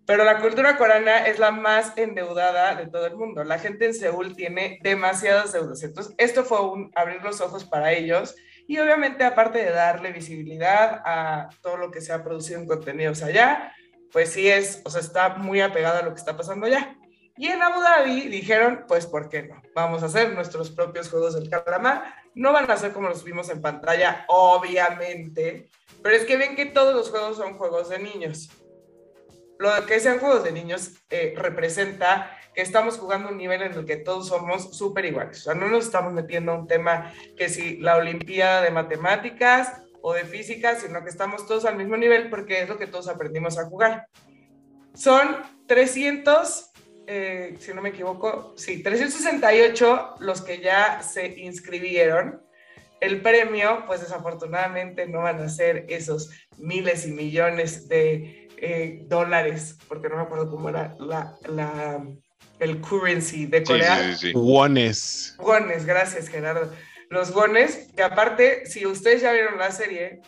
Pero 0.08 0.24
la 0.24 0.40
cultura 0.40 0.78
coreana 0.78 1.26
es 1.26 1.38
la 1.38 1.50
más 1.50 1.92
endeudada 1.98 2.74
de 2.76 2.86
todo 2.86 3.06
el 3.06 3.14
mundo. 3.14 3.44
La 3.44 3.58
gente 3.58 3.84
en 3.84 3.92
Seúl 3.92 4.34
tiene 4.34 4.78
demasiadas 4.82 5.52
deudas. 5.52 5.82
Entonces, 5.82 6.14
esto 6.16 6.44
fue 6.44 6.58
abrir 6.94 7.22
los 7.22 7.42
ojos 7.42 7.66
para 7.66 7.92
ellos. 7.92 8.34
Y 8.66 8.78
obviamente, 8.78 9.22
aparte 9.24 9.58
de 9.58 9.70
darle 9.70 10.12
visibilidad 10.12 11.02
a 11.04 11.50
todo 11.60 11.76
lo 11.76 11.90
que 11.90 12.00
se 12.00 12.14
ha 12.14 12.24
producido 12.24 12.58
en 12.58 12.66
contenidos 12.66 13.22
allá, 13.22 13.74
pues 14.12 14.32
sí 14.32 14.48
es, 14.48 14.82
o 14.84 14.90
sea, 14.90 15.00
está 15.00 15.30
muy 15.36 15.60
apegado 15.60 15.98
a 15.98 16.02
lo 16.02 16.10
que 16.10 16.18
está 16.18 16.36
pasando 16.36 16.66
allá. 16.66 16.96
Y 17.36 17.46
en 17.46 17.62
Abu 17.62 17.80
Dhabi 17.80 18.28
dijeron, 18.28 18.84
pues, 18.88 19.06
¿por 19.06 19.28
qué 19.28 19.44
no? 19.44 19.62
Vamos 19.74 20.02
a 20.02 20.06
hacer 20.06 20.34
nuestros 20.34 20.70
propios 20.70 21.08
juegos 21.08 21.34
del 21.34 21.48
calamar. 21.48 22.14
No 22.34 22.52
van 22.52 22.68
a 22.68 22.76
ser 22.76 22.92
como 22.92 23.08
los 23.08 23.22
vimos 23.22 23.48
en 23.48 23.62
pantalla, 23.62 24.24
obviamente, 24.26 25.68
pero 26.02 26.16
es 26.16 26.24
que 26.24 26.36
ven 26.36 26.56
que 26.56 26.66
todos 26.66 26.94
los 26.94 27.10
juegos 27.10 27.36
son 27.36 27.56
juegos 27.56 27.88
de 27.90 28.00
niños. 28.00 28.50
Lo 29.58 29.70
que 29.86 30.00
sean 30.00 30.18
juegos 30.18 30.44
de 30.44 30.52
niños 30.52 30.92
eh, 31.10 31.34
representa 31.36 32.36
que 32.54 32.62
estamos 32.62 32.98
jugando 32.98 33.28
un 33.28 33.36
nivel 33.36 33.62
en 33.62 33.72
el 33.72 33.84
que 33.84 33.96
todos 33.96 34.28
somos 34.28 34.76
súper 34.76 35.04
iguales. 35.04 35.40
O 35.40 35.42
sea, 35.44 35.54
no 35.54 35.68
nos 35.68 35.86
estamos 35.86 36.12
metiendo 36.12 36.52
a 36.52 36.56
un 36.56 36.66
tema 36.66 37.12
que 37.36 37.48
si 37.48 37.76
la 37.78 37.96
Olimpiada 37.96 38.62
de 38.62 38.70
Matemáticas 38.70 39.82
o 40.08 40.14
de 40.14 40.24
Física, 40.24 40.74
sino 40.76 41.04
que 41.04 41.10
estamos 41.10 41.46
todos 41.46 41.66
al 41.66 41.76
mismo 41.76 41.96
nivel 41.96 42.30
porque 42.30 42.62
es 42.62 42.68
lo 42.68 42.78
que 42.78 42.86
todos 42.86 43.08
aprendimos 43.08 43.58
a 43.58 43.66
jugar. 43.66 44.06
Son 44.94 45.36
300, 45.66 46.70
eh, 47.06 47.56
si 47.60 47.74
no 47.74 47.82
me 47.82 47.90
equivoco, 47.90 48.54
sí, 48.56 48.82
368 48.82 50.14
los 50.20 50.40
que 50.40 50.60
ya 50.60 51.02
se 51.02 51.26
inscribieron. 51.40 52.42
El 53.00 53.20
premio, 53.20 53.84
pues 53.86 54.00
desafortunadamente 54.00 55.06
no 55.06 55.20
van 55.20 55.40
a 55.40 55.48
ser 55.48 55.84
esos 55.88 56.30
miles 56.56 57.06
y 57.06 57.12
millones 57.12 57.86
de 57.88 58.48
eh, 58.56 59.02
dólares, 59.06 59.76
porque 59.88 60.08
no 60.08 60.16
me 60.16 60.22
acuerdo 60.22 60.50
cómo 60.50 60.70
era 60.70 60.96
la, 60.98 61.36
la, 61.46 62.04
el 62.58 62.80
currency 62.80 63.44
de 63.46 63.62
Corea. 63.62 63.98
sí, 63.98 64.12
sí, 64.12 64.26
sí. 64.28 64.32
Wones. 64.34 65.36
Wones, 65.38 65.84
gracias 65.84 66.28
Gerardo. 66.28 66.72
Los 67.10 67.34
wones, 67.34 67.88
que 67.96 68.02
aparte, 68.02 68.66
si 68.66 68.86
ustedes 68.86 69.22
ya 69.22 69.32
vieron 69.32 69.58
la 69.58 69.70
serie, 69.70 70.20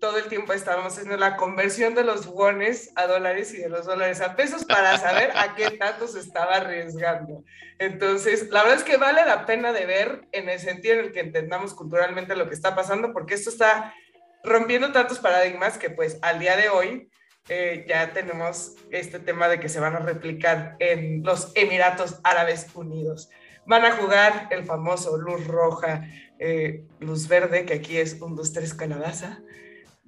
todo 0.00 0.16
el 0.16 0.24
tiempo 0.24 0.54
estábamos 0.54 0.94
haciendo 0.94 1.18
la 1.18 1.36
conversión 1.36 1.94
de 1.94 2.04
los 2.04 2.26
wones 2.26 2.90
a 2.96 3.06
dólares 3.06 3.52
y 3.52 3.58
de 3.58 3.68
los 3.68 3.84
dólares 3.84 4.20
a 4.22 4.34
pesos 4.34 4.64
para 4.64 4.96
saber 4.96 5.30
a 5.36 5.54
qué 5.54 5.72
tanto 5.72 6.08
se 6.08 6.20
estaba 6.20 6.56
arriesgando. 6.56 7.44
Entonces, 7.78 8.48
la 8.50 8.62
verdad 8.62 8.78
es 8.78 8.84
que 8.84 8.96
vale 8.96 9.24
la 9.26 9.44
pena 9.44 9.72
de 9.72 9.84
ver 9.84 10.22
en 10.32 10.48
el 10.48 10.58
sentido 10.58 10.94
en 10.94 11.00
el 11.00 11.12
que 11.12 11.20
entendamos 11.20 11.74
culturalmente 11.74 12.34
lo 12.34 12.48
que 12.48 12.54
está 12.54 12.74
pasando, 12.74 13.12
porque 13.12 13.34
esto 13.34 13.50
está 13.50 13.94
rompiendo 14.42 14.90
tantos 14.90 15.18
paradigmas 15.18 15.76
que 15.76 15.90
pues 15.90 16.18
al 16.22 16.38
día 16.38 16.56
de 16.56 16.70
hoy 16.70 17.10
eh, 17.48 17.84
ya 17.86 18.12
tenemos 18.12 18.76
este 18.90 19.18
tema 19.18 19.48
de 19.48 19.60
que 19.60 19.68
se 19.68 19.80
van 19.80 19.94
a 19.94 20.00
replicar 20.00 20.76
en 20.78 21.22
los 21.22 21.52
Emiratos 21.54 22.20
Árabes 22.24 22.68
Unidos. 22.74 23.28
Van 23.66 23.84
a 23.84 23.92
jugar 23.92 24.48
el 24.50 24.64
famoso 24.64 25.16
luz 25.16 25.46
roja, 25.46 26.08
eh, 26.38 26.84
luz 26.98 27.28
verde, 27.28 27.64
que 27.64 27.74
aquí 27.74 27.98
es 27.98 28.20
un, 28.20 28.34
dos, 28.34 28.52
tres, 28.52 28.74
calabaza 28.74 29.40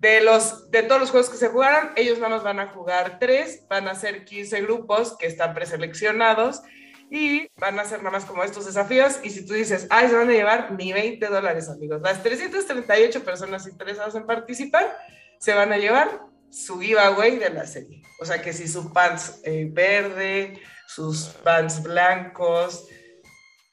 de, 0.03 0.21
los, 0.21 0.69
de 0.73 0.83
todos 0.83 1.01
los 1.01 1.11
juegos 1.13 1.31
que 1.31 1.37
se 1.37 1.47
jugaron, 1.47 1.93
ellos 1.95 2.19
nada 2.19 2.35
más 2.35 2.43
van 2.43 2.59
a 2.59 2.67
jugar 2.67 3.21
tres, 3.21 3.65
van 3.69 3.87
a 3.87 3.95
ser 3.95 4.25
15 4.25 4.61
grupos 4.63 5.17
que 5.17 5.29
están 5.29 5.55
preseleccionados 5.55 6.61
y 7.09 7.47
van 7.57 7.79
a 7.79 7.85
ser 7.85 7.99
nada 7.99 8.11
más 8.11 8.25
como 8.25 8.43
estos 8.43 8.67
desafíos. 8.67 9.21
Y 9.23 9.31
si 9.31 9.47
tú 9.47 9.55
dices, 9.55 9.87
ay, 9.91 10.09
se 10.09 10.17
van 10.17 10.29
a 10.29 10.33
llevar 10.33 10.73
ni 10.73 10.93
20 10.93 11.25
dólares, 11.29 11.69
amigos, 11.69 12.03
las 12.03 12.21
338 12.21 13.23
personas 13.23 13.69
interesadas 13.69 14.17
en 14.17 14.27
participar 14.27 14.93
se 15.39 15.55
van 15.55 15.73
a 15.73 15.79
llevar 15.79 16.21
su 16.51 16.81
giveaway 16.81 17.39
de 17.39 17.51
la 17.51 17.65
serie. 17.65 18.03
O 18.21 18.25
sea 18.25 18.43
que 18.43 18.53
si 18.53 18.67
su 18.67 18.93
pants 18.93 19.41
eh, 19.45 19.69
verde, 19.71 20.61
sus 20.89 21.27
pants 21.45 21.81
blancos, 21.81 22.89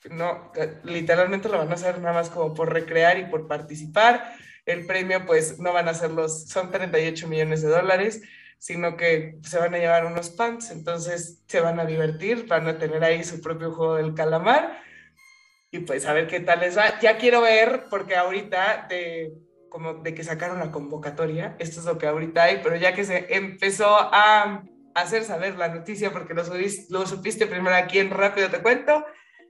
no, 0.09 0.51
literalmente 0.83 1.49
lo 1.49 1.57
van 1.57 1.71
a 1.71 1.75
hacer 1.75 1.99
nada 1.99 2.13
más 2.13 2.29
como 2.29 2.53
por 2.53 2.73
recrear 2.73 3.17
y 3.19 3.25
por 3.25 3.47
participar 3.47 4.33
el 4.65 4.85
premio 4.85 5.25
pues 5.25 5.59
no 5.59 5.73
van 5.73 5.87
a 5.87 5.93
ser 5.93 6.11
los, 6.11 6.47
son 6.47 6.71
38 6.71 7.27
millones 7.27 7.61
de 7.61 7.69
dólares, 7.69 8.21
sino 8.59 8.97
que 8.97 9.39
se 9.43 9.57
van 9.57 9.73
a 9.73 9.77
llevar 9.77 10.05
unos 10.05 10.29
pants, 10.29 10.71
entonces 10.71 11.41
se 11.47 11.61
van 11.61 11.79
a 11.79 11.85
divertir, 11.85 12.45
van 12.47 12.67
a 12.67 12.77
tener 12.77 13.03
ahí 13.03 13.23
su 13.23 13.41
propio 13.41 13.71
juego 13.71 13.95
del 13.95 14.13
calamar 14.13 14.81
y 15.71 15.79
pues 15.79 16.05
a 16.05 16.13
ver 16.13 16.27
qué 16.27 16.39
tal 16.39 16.59
les 16.59 16.77
va. 16.77 16.99
Ya 16.99 17.17
quiero 17.17 17.41
ver, 17.41 17.85
porque 17.89 18.15
ahorita 18.15 18.87
de, 18.89 19.33
como 19.69 19.95
de 19.95 20.13
que 20.13 20.23
sacaron 20.23 20.59
la 20.59 20.71
convocatoria, 20.71 21.55
esto 21.59 21.79
es 21.79 21.85
lo 21.85 21.97
que 21.97 22.07
ahorita 22.07 22.43
hay, 22.43 22.59
pero 22.61 22.75
ya 22.75 22.93
que 22.93 23.05
se 23.05 23.33
empezó 23.35 23.97
a 23.97 24.63
hacer 24.93 25.23
saber 25.23 25.55
la 25.57 25.69
noticia, 25.69 26.11
porque 26.11 26.33
lo, 26.33 26.43
lo 26.89 27.05
supiste 27.05 27.47
primero 27.47 27.75
aquí 27.75 27.99
en 27.99 28.09
Rápido 28.09 28.49
Te 28.49 28.61
Cuento, 28.61 29.05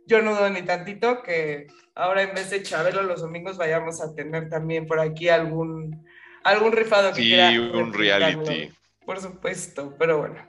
yo 0.09 0.23
no 0.23 0.33
dudo 0.35 0.49
ni 0.49 0.63
tantito 0.63 1.21
que 1.21 1.67
ahora 1.93 2.23
en 2.23 2.33
vez 2.33 2.49
de 2.49 2.63
Chabelo 2.63 3.03
los 3.03 3.21
domingos 3.21 3.57
vayamos 3.57 4.01
a 4.01 4.15
tener 4.15 4.49
también 4.49 4.87
por 4.87 4.99
aquí 4.99 5.29
algún, 5.29 6.03
algún 6.43 6.71
rifado 6.71 7.13
que 7.13 7.21
sí, 7.21 7.57
un 7.57 7.93
reality. 7.93 8.71
Por 9.05 9.21
supuesto, 9.21 9.95
pero 9.97 10.17
bueno. 10.17 10.47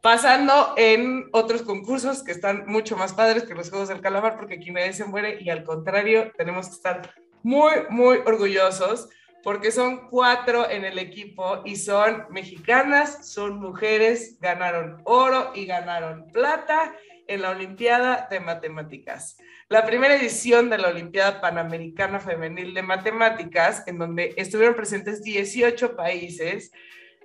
Pasando 0.00 0.74
en 0.76 1.28
otros 1.32 1.62
concursos 1.62 2.22
que 2.22 2.30
están 2.30 2.64
mucho 2.66 2.96
más 2.96 3.12
padres 3.12 3.42
que 3.42 3.54
los 3.54 3.68
Juegos 3.68 3.88
del 3.88 4.00
Calamar, 4.00 4.36
porque 4.36 4.54
aquí 4.54 4.70
nadie 4.70 4.94
se 4.94 5.04
muere 5.04 5.38
y 5.40 5.50
al 5.50 5.64
contrario, 5.64 6.32
tenemos 6.38 6.68
que 6.68 6.74
estar 6.74 7.14
muy, 7.42 7.72
muy 7.90 8.18
orgullosos 8.24 9.08
porque 9.42 9.72
son 9.72 10.08
cuatro 10.08 10.70
en 10.70 10.84
el 10.84 10.98
equipo 10.98 11.62
y 11.64 11.76
son 11.76 12.26
mexicanas, 12.30 13.28
son 13.28 13.58
mujeres, 13.58 14.38
ganaron 14.40 15.02
oro 15.04 15.50
y 15.54 15.66
ganaron 15.66 16.28
plata 16.28 16.94
en 17.30 17.42
la 17.42 17.50
Olimpiada 17.50 18.26
de 18.28 18.40
Matemáticas. 18.40 19.38
La 19.68 19.86
primera 19.86 20.16
edición 20.16 20.68
de 20.68 20.78
la 20.78 20.88
Olimpiada 20.88 21.40
Panamericana 21.40 22.18
Femenil 22.18 22.74
de 22.74 22.82
Matemáticas, 22.82 23.84
en 23.86 23.98
donde 23.98 24.34
estuvieron 24.36 24.74
presentes 24.74 25.22
18 25.22 25.94
países, 25.94 26.72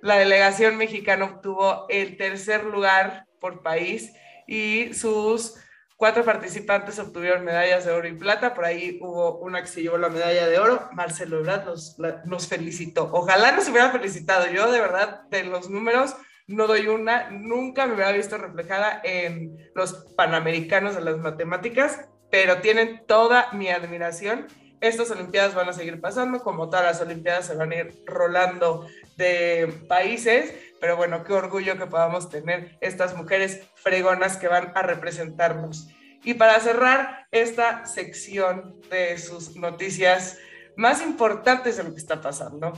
la 0.00 0.16
delegación 0.16 0.76
mexicana 0.76 1.24
obtuvo 1.24 1.86
el 1.88 2.16
tercer 2.16 2.64
lugar 2.64 3.26
por 3.40 3.62
país 3.62 4.12
y 4.46 4.94
sus 4.94 5.56
cuatro 5.96 6.24
participantes 6.24 7.00
obtuvieron 7.00 7.44
medallas 7.44 7.84
de 7.84 7.90
oro 7.90 8.06
y 8.06 8.14
plata. 8.14 8.54
Por 8.54 8.64
ahí 8.64 9.00
hubo 9.02 9.38
una 9.38 9.60
que 9.62 9.68
se 9.68 9.82
llevó 9.82 9.98
la 9.98 10.08
medalla 10.08 10.46
de 10.46 10.60
oro. 10.60 10.88
Marcelo 10.92 11.40
Ebrard 11.40 11.64
nos, 11.64 11.96
nos 12.24 12.46
felicitó. 12.46 13.10
Ojalá 13.12 13.50
nos 13.50 13.68
hubiera 13.68 13.90
felicitado. 13.90 14.46
Yo, 14.46 14.70
de 14.70 14.80
verdad, 14.80 15.22
de 15.30 15.42
los 15.42 15.68
números, 15.68 16.14
no 16.46 16.66
doy 16.66 16.86
una, 16.86 17.30
nunca 17.30 17.86
me 17.86 17.94
hubiera 17.94 18.12
visto 18.12 18.38
reflejada 18.38 19.00
en 19.02 19.56
los 19.74 19.92
panamericanos 20.16 20.94
de 20.94 21.02
las 21.02 21.18
matemáticas, 21.18 22.08
pero 22.30 22.58
tienen 22.60 23.02
toda 23.06 23.52
mi 23.52 23.68
admiración. 23.68 24.46
Estas 24.80 25.10
Olimpiadas 25.10 25.54
van 25.54 25.68
a 25.68 25.72
seguir 25.72 26.00
pasando, 26.00 26.40
como 26.40 26.68
todas 26.68 26.84
las 26.84 27.00
Olimpiadas 27.00 27.46
se 27.46 27.56
van 27.56 27.72
a 27.72 27.76
ir 27.76 28.04
rolando 28.06 28.86
de 29.16 29.72
países, 29.88 30.54
pero 30.80 30.96
bueno, 30.96 31.24
qué 31.24 31.32
orgullo 31.32 31.78
que 31.78 31.86
podamos 31.86 32.28
tener 32.28 32.76
estas 32.80 33.16
mujeres 33.16 33.62
fregonas 33.74 34.36
que 34.36 34.48
van 34.48 34.72
a 34.74 34.82
representarnos. 34.82 35.88
Y 36.22 36.34
para 36.34 36.60
cerrar 36.60 37.26
esta 37.30 37.86
sección 37.86 38.80
de 38.90 39.16
sus 39.18 39.56
noticias 39.56 40.38
más 40.76 41.00
importantes 41.02 41.76
de 41.76 41.84
lo 41.84 41.92
que 41.92 42.00
está 42.00 42.20
pasando, 42.20 42.72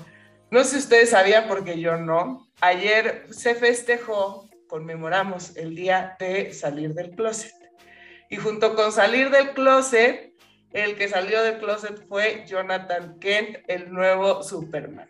no 0.50 0.64
sé 0.64 0.70
si 0.70 0.78
ustedes 0.78 1.10
sabían, 1.10 1.46
porque 1.46 1.78
yo 1.78 1.96
no. 1.96 2.48
Ayer 2.60 3.26
se 3.30 3.54
festejó, 3.54 4.48
conmemoramos 4.66 5.56
el 5.56 5.74
día 5.74 6.16
de 6.18 6.52
salir 6.54 6.94
del 6.94 7.10
closet. 7.10 7.52
Y 8.30 8.36
junto 8.36 8.74
con 8.74 8.92
salir 8.92 9.30
del 9.30 9.52
closet, 9.52 10.32
el 10.72 10.96
que 10.96 11.08
salió 11.08 11.42
del 11.42 11.58
closet 11.58 12.06
fue 12.08 12.44
Jonathan 12.46 13.18
Kent, 13.18 13.58
el 13.68 13.92
nuevo 13.92 14.42
Superman, 14.42 15.08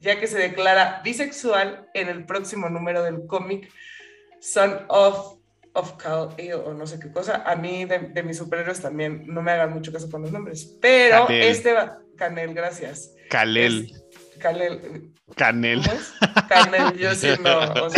ya 0.00 0.20
que 0.20 0.26
se 0.26 0.38
declara 0.38 1.00
bisexual 1.02 1.88
en 1.94 2.08
el 2.08 2.24
próximo 2.24 2.68
número 2.68 3.02
del 3.02 3.26
cómic 3.26 3.70
Son 4.40 4.84
of, 4.88 5.38
of 5.72 5.96
Cal 5.96 6.28
o 6.66 6.74
no 6.74 6.86
sé 6.86 6.98
qué 6.98 7.10
cosa. 7.10 7.42
A 7.46 7.56
mí, 7.56 7.86
de, 7.86 8.22
mis 8.22 8.36
superhéroes, 8.36 8.80
también 8.80 9.24
no 9.26 9.40
me 9.40 9.52
hagan 9.52 9.72
mucho 9.72 9.92
caso 9.92 10.10
con 10.10 10.22
los 10.22 10.32
nombres, 10.32 10.76
pero 10.80 11.28
este 11.28 11.72
va. 11.72 11.98
Canel, 12.16 12.54
gracias. 12.54 13.14
Kalel. 13.28 13.90
Canel. 14.38 15.12
Canel. 15.36 15.82
Canel, 16.48 16.98
yo 16.98 17.14
sí 17.14 17.28
no. 17.42 17.88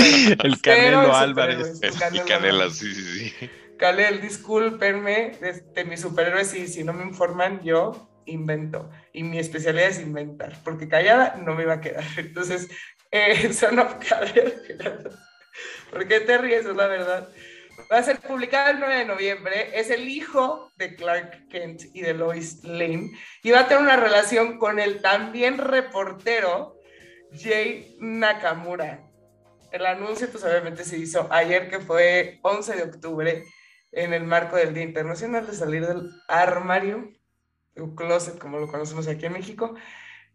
el 0.44 0.60
Canelo 0.60 1.14
Álvarez. 1.14 1.80
El 1.82 2.24
Canela, 2.24 2.70
sí, 2.70 2.94
sí, 2.94 3.30
sí. 3.30 3.50
Canel, 3.78 4.20
discúlpenme, 4.20 5.36
de, 5.40 5.64
de 5.74 5.84
mis 5.84 6.00
superhéroes, 6.00 6.54
y 6.54 6.66
si 6.66 6.82
no 6.84 6.92
me 6.92 7.04
informan, 7.04 7.60
yo 7.62 8.10
invento. 8.26 8.90
Y 9.12 9.22
mi 9.22 9.38
especialidad 9.38 9.88
es 9.88 10.00
inventar, 10.00 10.56
porque 10.64 10.88
callada 10.88 11.36
no 11.44 11.54
me 11.54 11.62
iba 11.62 11.74
a 11.74 11.80
quedar. 11.80 12.04
Entonces, 12.16 12.68
eh, 13.10 13.52
son 13.52 13.78
of 13.78 13.96
¿Por 15.90 16.08
qué 16.08 16.20
te 16.20 16.38
ríes? 16.38 16.66
Es 16.66 16.76
la 16.76 16.86
verdad. 16.86 17.28
Va 17.90 17.98
a 17.98 18.02
ser 18.02 18.20
publicado 18.20 18.70
el 18.70 18.80
9 18.80 18.96
de 18.96 19.04
noviembre. 19.04 19.78
Es 19.78 19.90
el 19.90 20.08
hijo 20.08 20.70
de 20.76 20.96
Clark 20.96 21.48
Kent 21.48 21.82
y 21.94 22.02
de 22.02 22.14
Lois 22.14 22.64
Lane. 22.64 23.10
Y 23.42 23.50
va 23.50 23.60
a 23.60 23.68
tener 23.68 23.82
una 23.82 23.96
relación 23.96 24.58
con 24.58 24.78
el 24.78 25.00
también 25.02 25.58
reportero 25.58 26.80
Jay 27.32 27.96
Nakamura. 28.00 29.02
El 29.70 29.86
anuncio, 29.86 30.28
pues 30.30 30.42
obviamente 30.44 30.84
se 30.84 30.98
hizo 30.98 31.28
ayer, 31.30 31.68
que 31.68 31.80
fue 31.80 32.38
11 32.42 32.76
de 32.76 32.82
octubre, 32.82 33.44
en 33.92 34.12
el 34.12 34.24
marco 34.24 34.56
del 34.56 34.74
Día 34.74 34.82
Internacional 34.82 35.46
de 35.46 35.54
Salir 35.54 35.86
del 35.86 36.10
Armario, 36.28 37.12
o 37.78 37.94
closet, 37.94 38.38
como 38.38 38.58
lo 38.58 38.68
conocemos 38.68 39.06
aquí 39.06 39.26
en 39.26 39.32
México. 39.32 39.74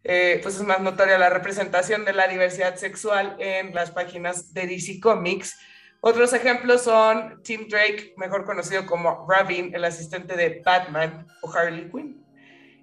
Eh, 0.04 0.40
pues 0.42 0.56
es 0.56 0.62
más 0.62 0.80
notoria 0.80 1.18
la 1.18 1.30
representación 1.30 2.04
de 2.04 2.12
la 2.12 2.26
diversidad 2.26 2.76
sexual 2.76 3.36
en 3.38 3.74
las 3.74 3.92
páginas 3.92 4.52
de 4.52 4.66
DC 4.66 5.00
Comics 5.00 5.56
otros 6.04 6.32
ejemplos 6.32 6.82
son 6.82 7.40
Tim 7.44 7.68
Drake, 7.68 8.14
mejor 8.16 8.44
conocido 8.44 8.84
como 8.86 9.24
Robin, 9.28 9.72
el 9.72 9.84
asistente 9.84 10.36
de 10.36 10.60
Batman 10.64 11.28
o 11.42 11.52
Harley 11.52 11.88
Quinn. 11.90 12.26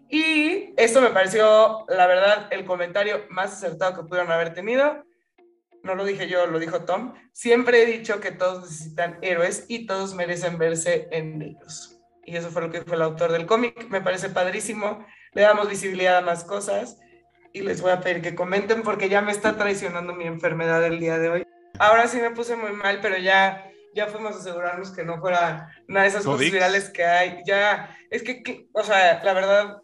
Y 0.09 0.73
esto 0.77 1.01
me 1.01 1.09
pareció, 1.09 1.85
la 1.89 2.07
verdad, 2.07 2.47
el 2.49 2.63
comentario 2.63 3.25
más 3.29 3.51
acertado 3.51 3.93
que 3.93 4.07
pudieron 4.07 4.31
haber 4.31 4.53
tenido. 4.53 5.03
No 5.83 5.95
lo 5.95 6.05
dije 6.05 6.29
yo, 6.29 6.47
lo 6.47 6.59
dijo 6.59 6.85
Tom. 6.85 7.13
Siempre 7.33 7.83
he 7.83 7.85
dicho 7.85 8.21
que 8.21 8.31
todos 8.31 8.61
necesitan 8.61 9.19
héroes 9.21 9.65
y 9.67 9.85
todos 9.85 10.15
merecen 10.15 10.57
verse 10.57 11.09
en 11.11 11.41
ellos. 11.41 11.99
Y 12.23 12.37
eso 12.37 12.51
fue 12.51 12.61
lo 12.61 12.71
que 12.71 12.83
fue 12.83 12.95
el 12.95 13.01
autor 13.01 13.33
del 13.33 13.45
cómic. 13.45 13.89
Me 13.89 13.99
parece 13.99 14.29
padrísimo. 14.29 15.05
Le 15.33 15.41
damos 15.41 15.67
visibilidad 15.67 16.19
a 16.19 16.21
más 16.21 16.45
cosas. 16.45 16.97
Y 17.51 17.63
les 17.63 17.81
voy 17.81 17.91
a 17.91 17.99
pedir 17.99 18.21
que 18.21 18.33
comenten 18.33 18.81
porque 18.81 19.09
ya 19.09 19.21
me 19.21 19.33
está 19.33 19.57
traicionando 19.57 20.13
mi 20.13 20.25
enfermedad 20.25 20.85
el 20.85 21.01
día 21.01 21.19
de 21.19 21.29
hoy. 21.29 21.47
Ahora 21.79 22.07
sí 22.07 22.17
me 22.17 22.31
puse 22.31 22.55
muy 22.55 22.71
mal, 22.71 22.99
pero 23.01 23.17
ya, 23.17 23.71
ya 23.95 24.07
fuimos 24.07 24.35
a 24.35 24.39
asegurarnos 24.39 24.91
que 24.91 25.03
no 25.03 25.19
fuera 25.19 25.73
una 25.87 26.01
de 26.01 26.09
esas 26.09 26.25
cosas 26.25 26.51
virales 26.51 26.89
que 26.89 27.05
hay. 27.05 27.41
Ya, 27.45 27.97
es 28.11 28.21
que, 28.21 28.67
o 28.73 28.83
sea, 28.83 29.23
la 29.23 29.33
verdad, 29.33 29.81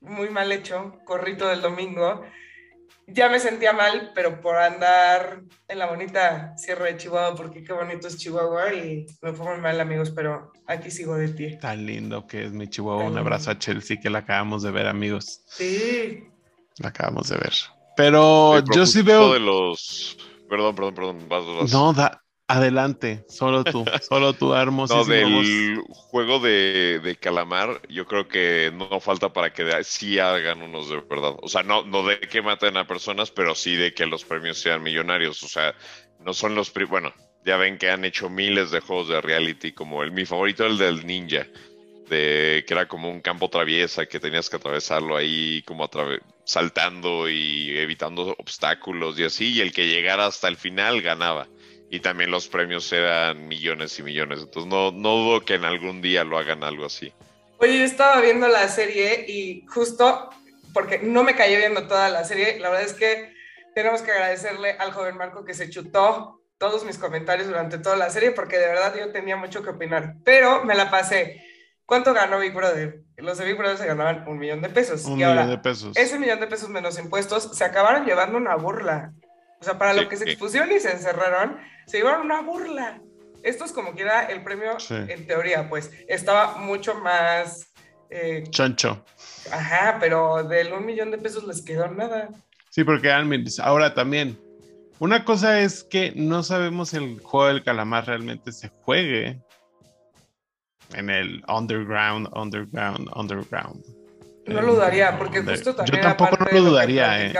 muy 0.00 0.28
mal 0.28 0.52
hecho, 0.52 0.98
corrito 1.04 1.48
del 1.48 1.62
domingo. 1.62 2.24
ya 3.06 3.28
me 3.28 3.40
sentía 3.40 3.72
mal, 3.72 4.12
pero 4.14 4.40
por 4.40 4.56
andar 4.56 5.42
en 5.68 5.78
la 5.78 5.86
bonita 5.86 6.56
Sierra 6.56 6.86
de 6.86 6.96
Chihuahua, 6.96 7.34
porque 7.36 7.64
qué 7.64 7.72
bonito 7.72 8.06
es 8.08 8.16
Chihuahua 8.18 8.74
y 8.74 9.06
me 9.22 9.32
fue 9.32 9.46
muy 9.46 9.60
mal, 9.60 9.80
amigos, 9.80 10.10
pero 10.10 10.52
aquí 10.66 10.90
sigo 10.90 11.16
de 11.16 11.28
pie. 11.28 11.56
Tan 11.56 11.86
lindo 11.86 12.26
que 12.26 12.44
es 12.44 12.52
mi 12.52 12.68
Chihuahua. 12.68 13.04
Un 13.04 13.18
abrazo 13.18 13.50
a 13.50 13.58
Chelsea 13.58 13.98
que 14.00 14.10
la 14.10 14.20
acabamos 14.20 14.62
de 14.62 14.70
ver, 14.70 14.86
amigos. 14.86 15.42
Sí. 15.46 16.24
La 16.78 16.88
acabamos 16.88 17.28
de 17.28 17.36
ver. 17.38 17.54
Pero 17.96 18.62
yo 18.74 18.86
sí 18.86 19.02
veo. 19.02 19.32
de 19.32 19.40
los. 19.40 20.16
Perdón, 20.52 20.74
perdón, 20.74 21.18
perdón. 21.30 21.66
No, 21.72 21.94
da, 21.94 22.22
Adelante, 22.46 23.24
solo 23.26 23.64
tú, 23.64 23.86
solo 24.06 24.34
tú, 24.34 24.52
hermoso. 24.52 24.96
No, 24.96 25.04
del 25.06 25.80
juego 25.88 26.40
de, 26.40 27.00
de, 27.02 27.16
calamar, 27.16 27.80
yo 27.88 28.06
creo 28.06 28.28
que 28.28 28.70
no 28.74 29.00
falta 29.00 29.32
para 29.32 29.54
que 29.54 29.82
sí 29.82 30.18
hagan 30.18 30.60
unos 30.60 30.90
de 30.90 31.00
verdad. 31.08 31.36
O 31.40 31.48
sea, 31.48 31.62
no, 31.62 31.84
no 31.84 32.06
de 32.06 32.20
que 32.20 32.42
maten 32.42 32.76
a 32.76 32.86
personas, 32.86 33.30
pero 33.30 33.54
sí 33.54 33.76
de 33.76 33.94
que 33.94 34.04
los 34.04 34.26
premios 34.26 34.58
sean 34.58 34.82
millonarios. 34.82 35.42
O 35.42 35.48
sea, 35.48 35.74
no 36.20 36.34
son 36.34 36.54
los... 36.54 36.70
Bueno, 36.90 37.14
ya 37.46 37.56
ven 37.56 37.78
que 37.78 37.88
han 37.88 38.04
hecho 38.04 38.28
miles 38.28 38.70
de 38.70 38.80
juegos 38.80 39.08
de 39.08 39.22
reality, 39.22 39.72
como 39.72 40.02
el 40.02 40.12
mi 40.12 40.26
favorito, 40.26 40.66
el 40.66 40.76
del 40.76 41.06
ninja, 41.06 41.46
de 42.08 42.64
que 42.66 42.74
era 42.74 42.88
como 42.88 43.10
un 43.10 43.20
campo 43.20 43.48
traviesa, 43.48 44.06
que 44.06 44.20
tenías 44.20 44.50
que 44.50 44.56
atravesarlo 44.56 45.16
ahí 45.16 45.62
como 45.62 45.88
saltando 46.44 47.28
y 47.28 47.76
evitando 47.78 48.34
obstáculos 48.38 49.18
y 49.18 49.24
así, 49.24 49.52
y 49.52 49.60
el 49.60 49.72
que 49.72 49.86
llegara 49.86 50.26
hasta 50.26 50.48
el 50.48 50.56
final 50.56 51.00
ganaba 51.02 51.48
y 51.92 52.00
también 52.00 52.30
los 52.30 52.48
premios 52.48 52.90
eran 52.90 53.46
millones 53.48 53.98
y 53.98 54.02
millones. 54.02 54.40
Entonces 54.40 54.66
no, 54.66 54.92
no 54.92 55.16
dudo 55.16 55.44
que 55.44 55.54
en 55.54 55.66
algún 55.66 56.00
día 56.00 56.24
lo 56.24 56.38
hagan 56.38 56.64
algo 56.64 56.86
así. 56.86 57.12
Oye, 57.58 57.78
yo 57.78 57.84
estaba 57.84 58.18
viendo 58.22 58.48
la 58.48 58.66
serie 58.68 59.26
y 59.28 59.66
justo 59.66 60.30
porque 60.72 60.98
no 61.00 61.22
me 61.22 61.36
cayó 61.36 61.58
viendo 61.58 61.86
toda 61.86 62.08
la 62.08 62.24
serie, 62.24 62.58
la 62.58 62.70
verdad 62.70 62.86
es 62.86 62.94
que 62.94 63.34
tenemos 63.74 64.00
que 64.00 64.10
agradecerle 64.10 64.72
al 64.72 64.92
joven 64.92 65.18
Marco 65.18 65.44
que 65.44 65.52
se 65.52 65.68
chutó 65.68 66.40
todos 66.56 66.82
mis 66.84 66.96
comentarios 66.96 67.46
durante 67.46 67.76
toda 67.76 67.96
la 67.96 68.08
serie 68.08 68.30
porque 68.30 68.58
de 68.58 68.68
verdad 68.68 68.94
yo 68.98 69.12
tenía 69.12 69.36
mucho 69.36 69.62
que 69.62 69.70
opinar, 69.70 70.14
pero 70.24 70.64
me 70.64 70.74
la 70.74 70.90
pasé. 70.90 71.51
¿Cuánto 71.86 72.14
ganó 72.14 72.38
Big 72.38 72.54
Brother? 72.54 73.02
Los 73.16 73.38
de 73.38 73.44
Big 73.44 73.56
Brother 73.56 73.76
se 73.76 73.86
ganaban 73.86 74.26
un 74.28 74.38
millón 74.38 74.62
de 74.62 74.68
pesos. 74.68 75.04
Un 75.04 75.16
millón 75.16 75.48
de 75.48 75.58
pesos. 75.58 75.96
Ese 75.96 76.18
millón 76.18 76.40
de 76.40 76.46
pesos 76.46 76.68
menos 76.68 76.98
impuestos 76.98 77.50
se 77.56 77.64
acabaron 77.64 78.06
llevando 78.06 78.38
una 78.38 78.56
burla. 78.56 79.12
O 79.60 79.64
sea, 79.64 79.78
para 79.78 79.94
lo 79.94 80.08
que 80.08 80.16
se 80.16 80.24
expusieron 80.24 80.72
y 80.72 80.80
se 80.80 80.90
encerraron, 80.90 81.58
se 81.86 81.98
llevaron 81.98 82.22
una 82.22 82.40
burla. 82.40 83.00
Esto 83.42 83.64
es 83.64 83.72
como 83.72 83.94
que 83.94 84.02
era 84.02 84.24
el 84.24 84.42
premio, 84.42 84.76
en 84.90 85.26
teoría, 85.26 85.68
pues 85.68 85.90
estaba 86.08 86.56
mucho 86.58 86.94
más... 86.94 87.72
Eh, 88.10 88.44
Chancho. 88.50 89.04
Ajá, 89.50 89.98
pero 90.00 90.44
del 90.44 90.72
un 90.72 90.84
millón 90.84 91.10
de 91.10 91.18
pesos 91.18 91.44
les 91.44 91.62
quedó 91.62 91.88
nada. 91.88 92.28
Sí, 92.70 92.84
porque 92.84 93.10
ahora 93.60 93.94
también, 93.94 94.38
una 94.98 95.24
cosa 95.24 95.60
es 95.60 95.84
que 95.84 96.12
no 96.14 96.42
sabemos 96.42 96.94
el 96.94 97.20
juego 97.20 97.48
del 97.48 97.64
calamar 97.64 98.06
realmente 98.06 98.52
se 98.52 98.68
juegue 98.68 99.40
en 100.94 101.10
el 101.10 101.44
underground, 101.48 102.28
underground, 102.34 103.08
underground. 103.14 103.84
No 104.46 104.60
lo 104.60 104.74
dudaría, 104.74 105.18
porque 105.18 105.42
justo 105.42 105.74
también. 105.74 105.96
Yo 105.96 106.02
tampoco 106.02 106.36
no 106.36 106.46
lo 106.50 106.70
dudaría, 106.70 107.26
eh. 107.26 107.32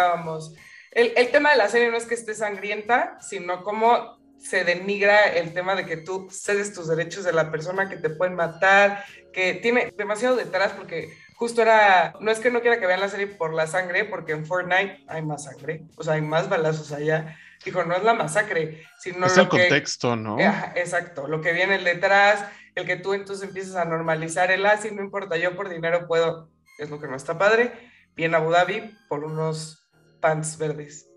El, 0.93 1.13
el, 1.17 1.31
tema 1.31 1.51
de 1.53 1.57
la 1.57 1.69
serie 1.69 1.91
no 1.91 1.97
es 1.97 2.05
que 2.05 2.15
esté 2.15 2.35
sangrienta, 2.35 3.19
sino 3.21 3.63
como 3.65 4.19
se 4.39 4.65
denigra 4.65 5.25
el 5.25 5.55
tema 5.55 5.75
de 5.75 5.87
que 5.87 5.97
tú 5.97 6.29
cedes 6.31 6.73
tus 6.75 6.89
derechos 6.89 7.25
de 7.25 7.33
la 7.33 7.51
persona 7.51 7.89
que 7.89 7.97
te 7.97 8.11
pueden 8.11 8.35
matar, 8.35 9.05
que 9.33 9.55
tiene 9.55 9.93
demasiado 9.97 10.37
detrás 10.37 10.73
porque 10.73 11.13
justo 11.43 11.63
era, 11.63 12.15
no 12.21 12.31
es 12.31 12.41
que 12.41 12.51
no 12.51 12.61
quiera 12.61 12.79
que 12.79 12.87
vean 12.87 13.01
la 13.01 13.09
serie 13.09 13.27
por 13.27 13.53
la 13.53 13.67
sangre, 13.67 14.05
porque 14.05 14.33
en 14.33 14.47
Fortnite 14.47 15.05
hay 15.09 15.23
más 15.23 15.45
sangre, 15.45 15.83
o 15.97 16.03
sea, 16.05 16.15
hay 16.15 16.23
más 16.23 16.49
balazos 16.49 16.93
allá. 16.93 17.37
Dijo, 17.65 17.85
no 17.85 17.95
es 17.95 18.03
la 18.03 18.15
masacre, 18.15 18.85
sino 18.99 19.27
es 19.27 19.37
el 19.37 19.49
contexto, 19.49 20.17
¿no? 20.17 20.37
exacto, 20.39 21.29
lo 21.29 21.41
que 21.41 21.53
viene 21.53 21.79
detrás, 21.79 22.45
el 22.75 22.87
que 22.87 22.97
tú 22.97 23.15
entonces 23.15 23.47
empiezas 23.47 23.77
a 23.77 23.85
normalizar 23.85 24.51
el 24.51 24.65
así, 24.67 24.89
ah, 24.91 24.95
no 24.95 25.03
importa, 25.03 25.37
yo 25.37 25.55
por 25.57 25.69
dinero 25.69 26.07
puedo, 26.07 26.51
es 26.79 26.91
lo 26.91 27.01
que 27.01 27.09
no 27.09 27.17
está 27.17 27.39
padre. 27.39 27.73
Bien 28.15 28.35
Abu 28.35 28.51
Dhabi 28.51 28.97
por 29.09 29.25
unos 29.25 29.91
pants 30.21 30.59
verdes. 30.59 31.09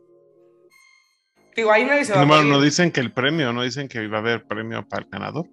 Digo, 1.55 1.71
ahí 1.71 1.85
nadie 1.85 2.03
se 2.03 2.13
va 2.13 2.25
no, 2.25 2.35
a 2.35 2.43
No 2.43 2.61
dicen 2.61 2.91
que 2.91 2.99
el 2.99 3.13
premio, 3.13 3.53
no 3.53 3.61
dicen 3.63 3.87
que 3.87 4.07
va 4.07 4.17
a 4.17 4.21
haber 4.21 4.45
premio 4.45 4.87
para 4.87 5.03
el 5.03 5.09
ganador. 5.09 5.45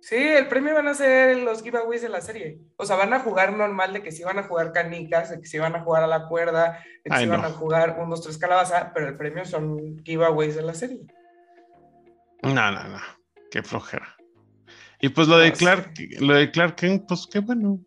Sí, 0.00 0.16
el 0.16 0.46
premio 0.46 0.74
van 0.74 0.86
a 0.86 0.94
ser 0.94 1.38
los 1.38 1.62
giveaways 1.62 2.02
de 2.02 2.08
la 2.08 2.20
serie. 2.20 2.60
O 2.76 2.84
sea, 2.84 2.96
van 2.96 3.12
a 3.12 3.20
jugar 3.20 3.54
normal 3.54 3.92
de 3.92 4.02
que 4.02 4.12
sí 4.12 4.22
van 4.22 4.38
a 4.38 4.44
jugar 4.44 4.72
canicas, 4.72 5.30
de 5.30 5.40
que 5.40 5.46
sí 5.46 5.58
van 5.58 5.74
a 5.74 5.80
jugar 5.80 6.04
a 6.04 6.06
la 6.06 6.28
cuerda, 6.28 6.84
de 7.04 7.10
que 7.10 7.18
sí 7.18 7.26
van 7.26 7.44
a 7.44 7.50
jugar 7.50 7.96
un, 7.98 8.10
dos, 8.10 8.22
tres 8.22 8.38
calabaza, 8.38 8.92
pero 8.94 9.08
el 9.08 9.16
premio 9.16 9.44
son 9.44 9.98
giveaways 10.04 10.54
de 10.54 10.62
la 10.62 10.74
serie. 10.74 11.06
No, 12.42 12.70
no, 12.70 12.84
no. 12.84 13.00
Qué 13.50 13.62
flojera. 13.62 14.15
Y 15.00 15.08
pues 15.10 15.28
lo 15.28 15.38
de 15.38 15.52
Clark, 15.52 15.92
lo 16.20 16.34
de 16.34 16.50
Clark 16.50 16.76
Kent, 16.76 17.04
pues 17.06 17.26
qué 17.30 17.40
bueno. 17.40 17.80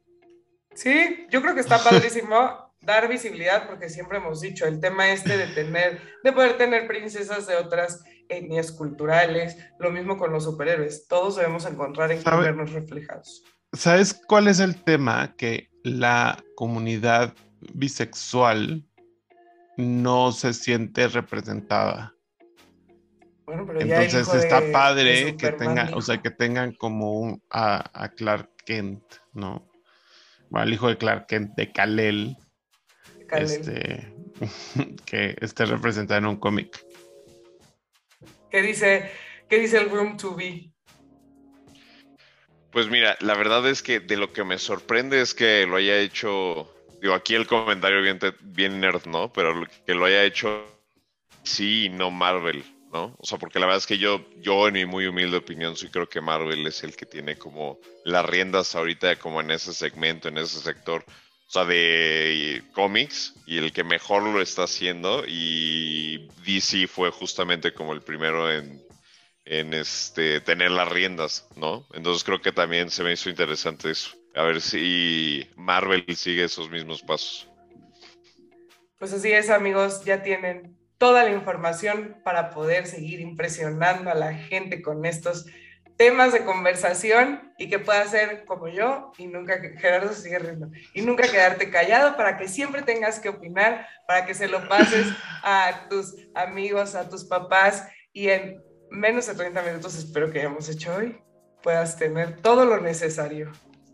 Sí, 0.76 1.28
yo 1.30 1.42
creo 1.42 1.54
que 1.54 1.62
está 1.62 1.84
padrísimo 1.84 2.70
dar 2.82 3.08
visibilidad, 3.08 3.68
porque 3.68 3.90
siempre 3.90 4.18
hemos 4.18 4.42
dicho, 4.42 4.66
el 4.66 4.80
tema 4.80 5.12
este 5.12 5.38
de 5.38 5.48
tener, 5.48 6.00
de 6.24 6.32
poder 6.32 6.58
tener 6.58 6.88
princesas 6.88 7.48
de 7.48 7.56
otras 7.56 8.04
etnias 8.30 8.72
culturales, 8.72 9.58
lo 9.80 9.92
mismo 9.92 10.18
con 10.18 10.32
los 10.32 10.44
superhéroes, 10.44 11.08
todos 11.08 11.36
debemos 11.36 11.66
encontrar 11.66 12.12
en 12.12 12.24
vernos 12.24 12.72
reflejados. 12.72 13.44
¿Sabes 13.74 14.14
cuál 14.28 14.48
es 14.48 14.60
el 14.60 14.82
tema? 14.84 15.36
Que 15.36 15.70
la 15.84 16.44
comunidad 16.56 17.34
bisexual 17.74 18.84
no 19.78 20.32
se 20.32 20.54
siente 20.54 21.08
representada. 21.08 22.14
Bueno, 23.50 23.66
pero 23.66 23.82
Entonces 23.82 24.32
está 24.32 24.62
padre 24.72 25.36
que 25.36 25.52
tengan, 25.54 25.92
o 25.96 26.04
sea, 26.04 26.22
que 26.22 26.30
tengan 26.30 26.72
como 26.74 27.14
un 27.14 27.42
a, 27.50 28.12
Clark 28.16 28.48
Kent, 28.64 29.02
¿no? 29.34 29.68
al 30.54 30.72
hijo 30.72 30.88
de 30.88 30.98
Clark 31.00 31.26
Kent, 31.26 31.56
de 31.56 31.72
Kalel, 31.72 32.38
este, 33.32 34.14
que 35.08 35.36
esté 35.42 35.66
representado 35.66 36.20
en 36.20 36.28
un 36.28 36.36
cómic. 36.36 36.80
¿Qué 38.52 38.62
dice, 38.62 39.10
¿Qué 39.50 39.58
dice 39.58 39.80
el 39.80 39.90
Room 39.90 40.16
to 40.16 40.36
Be? 40.36 40.72
Pues 42.70 42.88
mira, 42.88 43.18
la 43.20 43.34
verdad 43.34 43.68
es 43.68 43.82
que 43.82 44.00
de 44.00 44.16
lo 44.16 44.32
que 44.32 44.44
me 44.44 44.60
sorprende 44.60 45.22
es 45.22 45.34
que 45.34 45.66
lo 45.66 45.78
haya 45.78 45.98
hecho, 45.98 46.72
digo, 47.02 47.16
aquí 47.16 47.34
el 47.34 47.48
comentario 47.48 48.04
bien, 48.04 48.20
bien 48.42 48.80
nerd, 48.80 49.08
¿no? 49.08 49.34
Pero 49.34 49.66
que 49.88 49.96
lo 49.96 50.06
haya 50.06 50.24
hecho 50.24 50.68
sí 51.42 51.86
y 51.86 51.90
no 51.90 52.12
Marvel, 52.12 52.64
¿no? 52.92 53.16
O 53.18 53.26
sea, 53.26 53.38
porque 53.38 53.60
la 53.60 53.66
verdad 53.66 53.80
es 53.80 53.88
que 53.88 53.98
yo, 53.98 54.26
yo 54.38 54.68
en 54.68 54.74
mi 54.74 54.86
muy 54.86 55.08
humilde 55.08 55.38
opinión, 55.38 55.76
sí 55.76 55.90
creo 55.90 56.08
que 56.08 56.22
Marvel 56.22 56.66
es 56.66 56.84
el 56.84 56.96
que 56.96 57.06
tiene 57.06 57.38
como 57.38 57.80
las 58.04 58.26
riendas 58.26 58.76
ahorita 58.76 59.18
como 59.18 59.42
en 59.42 59.52
ese 59.52 59.74
segmento, 59.74 60.28
en 60.28 60.38
ese 60.38 60.60
sector 60.60 61.06
o 61.50 61.52
sea, 61.52 61.66
de 61.66 62.62
cómics 62.74 63.34
y 63.48 63.58
el 63.58 63.74
que 63.74 63.84
mejor 63.84 64.22
lo 64.22 64.40
está 64.40 64.64
haciendo 64.64 65.24
y 65.28 66.28
DC 66.46 66.88
fue 66.88 67.10
justamente 67.10 67.74
como 67.74 67.94
el 67.94 68.02
primero 68.02 68.52
en, 68.52 68.80
en 69.46 69.74
este, 69.74 70.42
tener 70.42 70.70
las 70.70 70.88
riendas, 70.88 71.48
¿no? 71.56 71.88
Entonces 71.94 72.24
creo 72.24 72.40
que 72.40 72.52
también 72.52 72.92
se 72.92 73.04
me 73.04 73.14
hizo 73.14 73.32
interesante 73.32 73.90
eso. 73.90 74.12
A 74.36 74.44
ver 74.44 74.62
si 74.62 75.48
Marvel 75.56 76.06
sigue 76.16 76.44
esos 76.44 76.70
mismos 76.70 77.02
pasos. 77.02 77.50
Pues 79.00 79.12
así 79.12 79.32
es, 79.32 79.50
amigos, 79.50 80.06
ya 80.06 80.22
tienen 80.22 80.79
toda 81.00 81.24
la 81.24 81.32
información 81.32 82.18
para 82.24 82.52
poder 82.52 82.86
seguir 82.86 83.20
impresionando 83.20 84.12
a 84.12 84.16
la 84.16 84.36
gente 84.36 84.84
con 84.84 85.06
estos 85.06 85.48
temas 85.98 86.32
de 86.32 86.46
conversación 86.46 87.52
y 87.58 87.68
que 87.68 87.80
puedas 87.80 88.12
ser 88.12 88.46
como 88.46 88.68
yo 88.68 89.12
y 89.18 89.26
nunca, 89.26 89.60
Gerardo 89.80 90.14
sigue 90.14 90.38
riendo, 90.38 90.70
y 90.94 91.02
nunca 91.02 91.30
quedarte 91.30 91.72
callado 91.72 92.16
para 92.16 92.38
que 92.38 92.48
siempre 92.48 92.84
tengas 92.84 93.20
que 93.20 93.30
opinar, 93.30 93.88
para 94.08 94.28
que 94.28 94.36
se 94.36 94.48
lo 94.48 94.70
pases 94.70 95.08
a 95.44 95.88
tus 95.90 96.16
amigos, 96.36 96.94
a 96.94 97.10
tus 97.10 97.26
papás 97.26 97.88
y 98.14 98.30
en 98.30 98.62
menos 98.92 99.26
de 99.26 99.34
30 99.34 99.62
minutos 99.64 99.98
espero 99.98 100.32
que 100.32 100.40
hayamos 100.40 100.70
hecho 100.70 100.96
hoy 100.96 101.20
puedas 101.62 101.98
tener 101.98 102.42
todo 102.42 102.66
lo 102.66 102.80
necesario. 102.80 103.52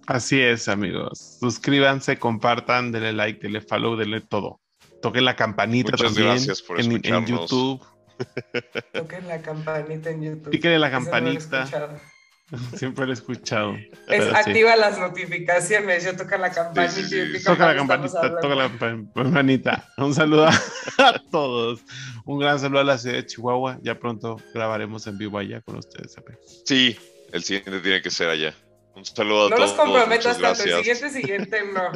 Así 0.07 0.39
es, 0.39 0.67
amigos. 0.67 1.37
Suscríbanse, 1.39 2.17
compartan, 2.17 2.91
denle 2.91 3.13
like, 3.13 3.39
denle 3.41 3.61
follow, 3.61 3.95
denle 3.95 4.21
todo. 4.21 4.59
Toquen 5.05 5.25
la 5.25 5.35
campanita 5.35 5.91
también 5.97 6.27
gracias 6.29 6.61
por 6.61 6.79
en, 6.79 6.91
en 6.91 7.25
YouTube 7.25 7.81
Toquen 8.93 9.27
la 9.27 9.41
campanita 9.41 10.09
en 10.09 10.23
YouTube. 10.23 10.49
Píquenle 10.49 10.79
la 10.79 10.91
campanita. 10.91 11.67
Siempre 12.75 13.05
lo 13.05 13.11
he 13.11 13.13
escuchado. 13.13 13.75
Es 14.07 14.33
activa 14.33 14.75
las 14.75 14.99
notificaciones. 14.99 16.05
Yo 16.05 16.15
toca 16.15 16.37
la 16.37 16.51
campanita. 16.51 17.01
toca 17.43 17.65
la 17.65 17.75
campanita, 17.75 18.39
toca 18.39 18.55
la 18.55 18.69
campanita. 18.77 19.89
Un 19.97 20.13
saludo 20.13 20.47
a 20.97 21.21
todos. 21.31 21.81
Un 22.25 22.39
gran 22.39 22.59
saludo 22.59 22.81
a 22.81 22.83
la 22.83 22.97
ciudad 22.97 23.15
de 23.15 23.25
Chihuahua. 23.25 23.79
Ya 23.81 23.99
pronto 23.99 24.37
grabaremos 24.53 25.07
en 25.07 25.17
vivo 25.17 25.39
allá 25.39 25.61
con 25.61 25.77
ustedes. 25.77 26.15
Sí, 26.65 26.97
el 27.31 27.43
siguiente 27.43 27.79
tiene 27.79 28.01
que 28.01 28.11
ser 28.11 28.29
allá. 28.29 28.53
Un 28.95 29.03
saludo 29.05 29.47
a 29.47 29.49
todos. 29.49 29.59
No 29.59 29.65
los 29.65 29.73
comprometas 29.73 30.39
tanto. 30.39 30.63
El 30.63 30.83
siguiente, 30.83 31.09
siguiente, 31.09 31.61
no. 31.73 31.91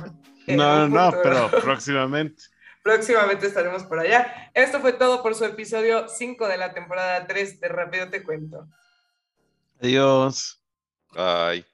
No, 0.47 0.87
no, 0.87 1.13
pero 1.23 1.51
próximamente. 1.61 2.41
Próximamente 2.89 3.45
estaremos 3.45 3.83
por 3.83 3.99
allá. 3.99 4.49
Esto 4.55 4.79
fue 4.79 4.93
todo 4.93 5.21
por 5.21 5.35
su 5.35 5.45
episodio 5.45 6.07
5 6.07 6.47
de 6.47 6.57
la 6.57 6.73
temporada 6.73 7.27
3 7.27 7.59
de 7.59 7.67
Rápido 7.67 8.09
Te 8.09 8.23
Cuento. 8.23 8.67
Adiós. 9.79 10.59
Bye. 11.13 11.65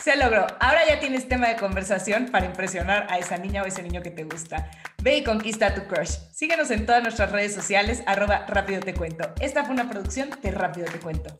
Se 0.00 0.16
logró. 0.16 0.46
Ahora 0.60 0.86
ya 0.86 1.00
tienes 1.00 1.28
tema 1.28 1.48
de 1.48 1.56
conversación 1.56 2.28
para 2.30 2.46
impresionar 2.46 3.08
a 3.10 3.18
esa 3.18 3.36
niña 3.36 3.64
o 3.64 3.66
ese 3.66 3.82
niño 3.82 4.00
que 4.00 4.12
te 4.12 4.22
gusta. 4.22 4.70
Ve 5.02 5.18
y 5.18 5.24
conquista 5.24 5.66
a 5.66 5.74
tu 5.74 5.88
crush. 5.88 6.12
Síguenos 6.32 6.70
en 6.70 6.86
todas 6.86 7.02
nuestras 7.02 7.32
redes 7.32 7.52
sociales, 7.52 8.04
arroba 8.06 8.46
Rápido 8.46 8.80
Te 8.80 8.94
Cuento. 8.94 9.34
Esta 9.40 9.64
fue 9.64 9.74
una 9.74 9.90
producción 9.90 10.30
de 10.40 10.52
Rápido 10.52 10.86
Te 10.86 11.00
Cuento. 11.00 11.36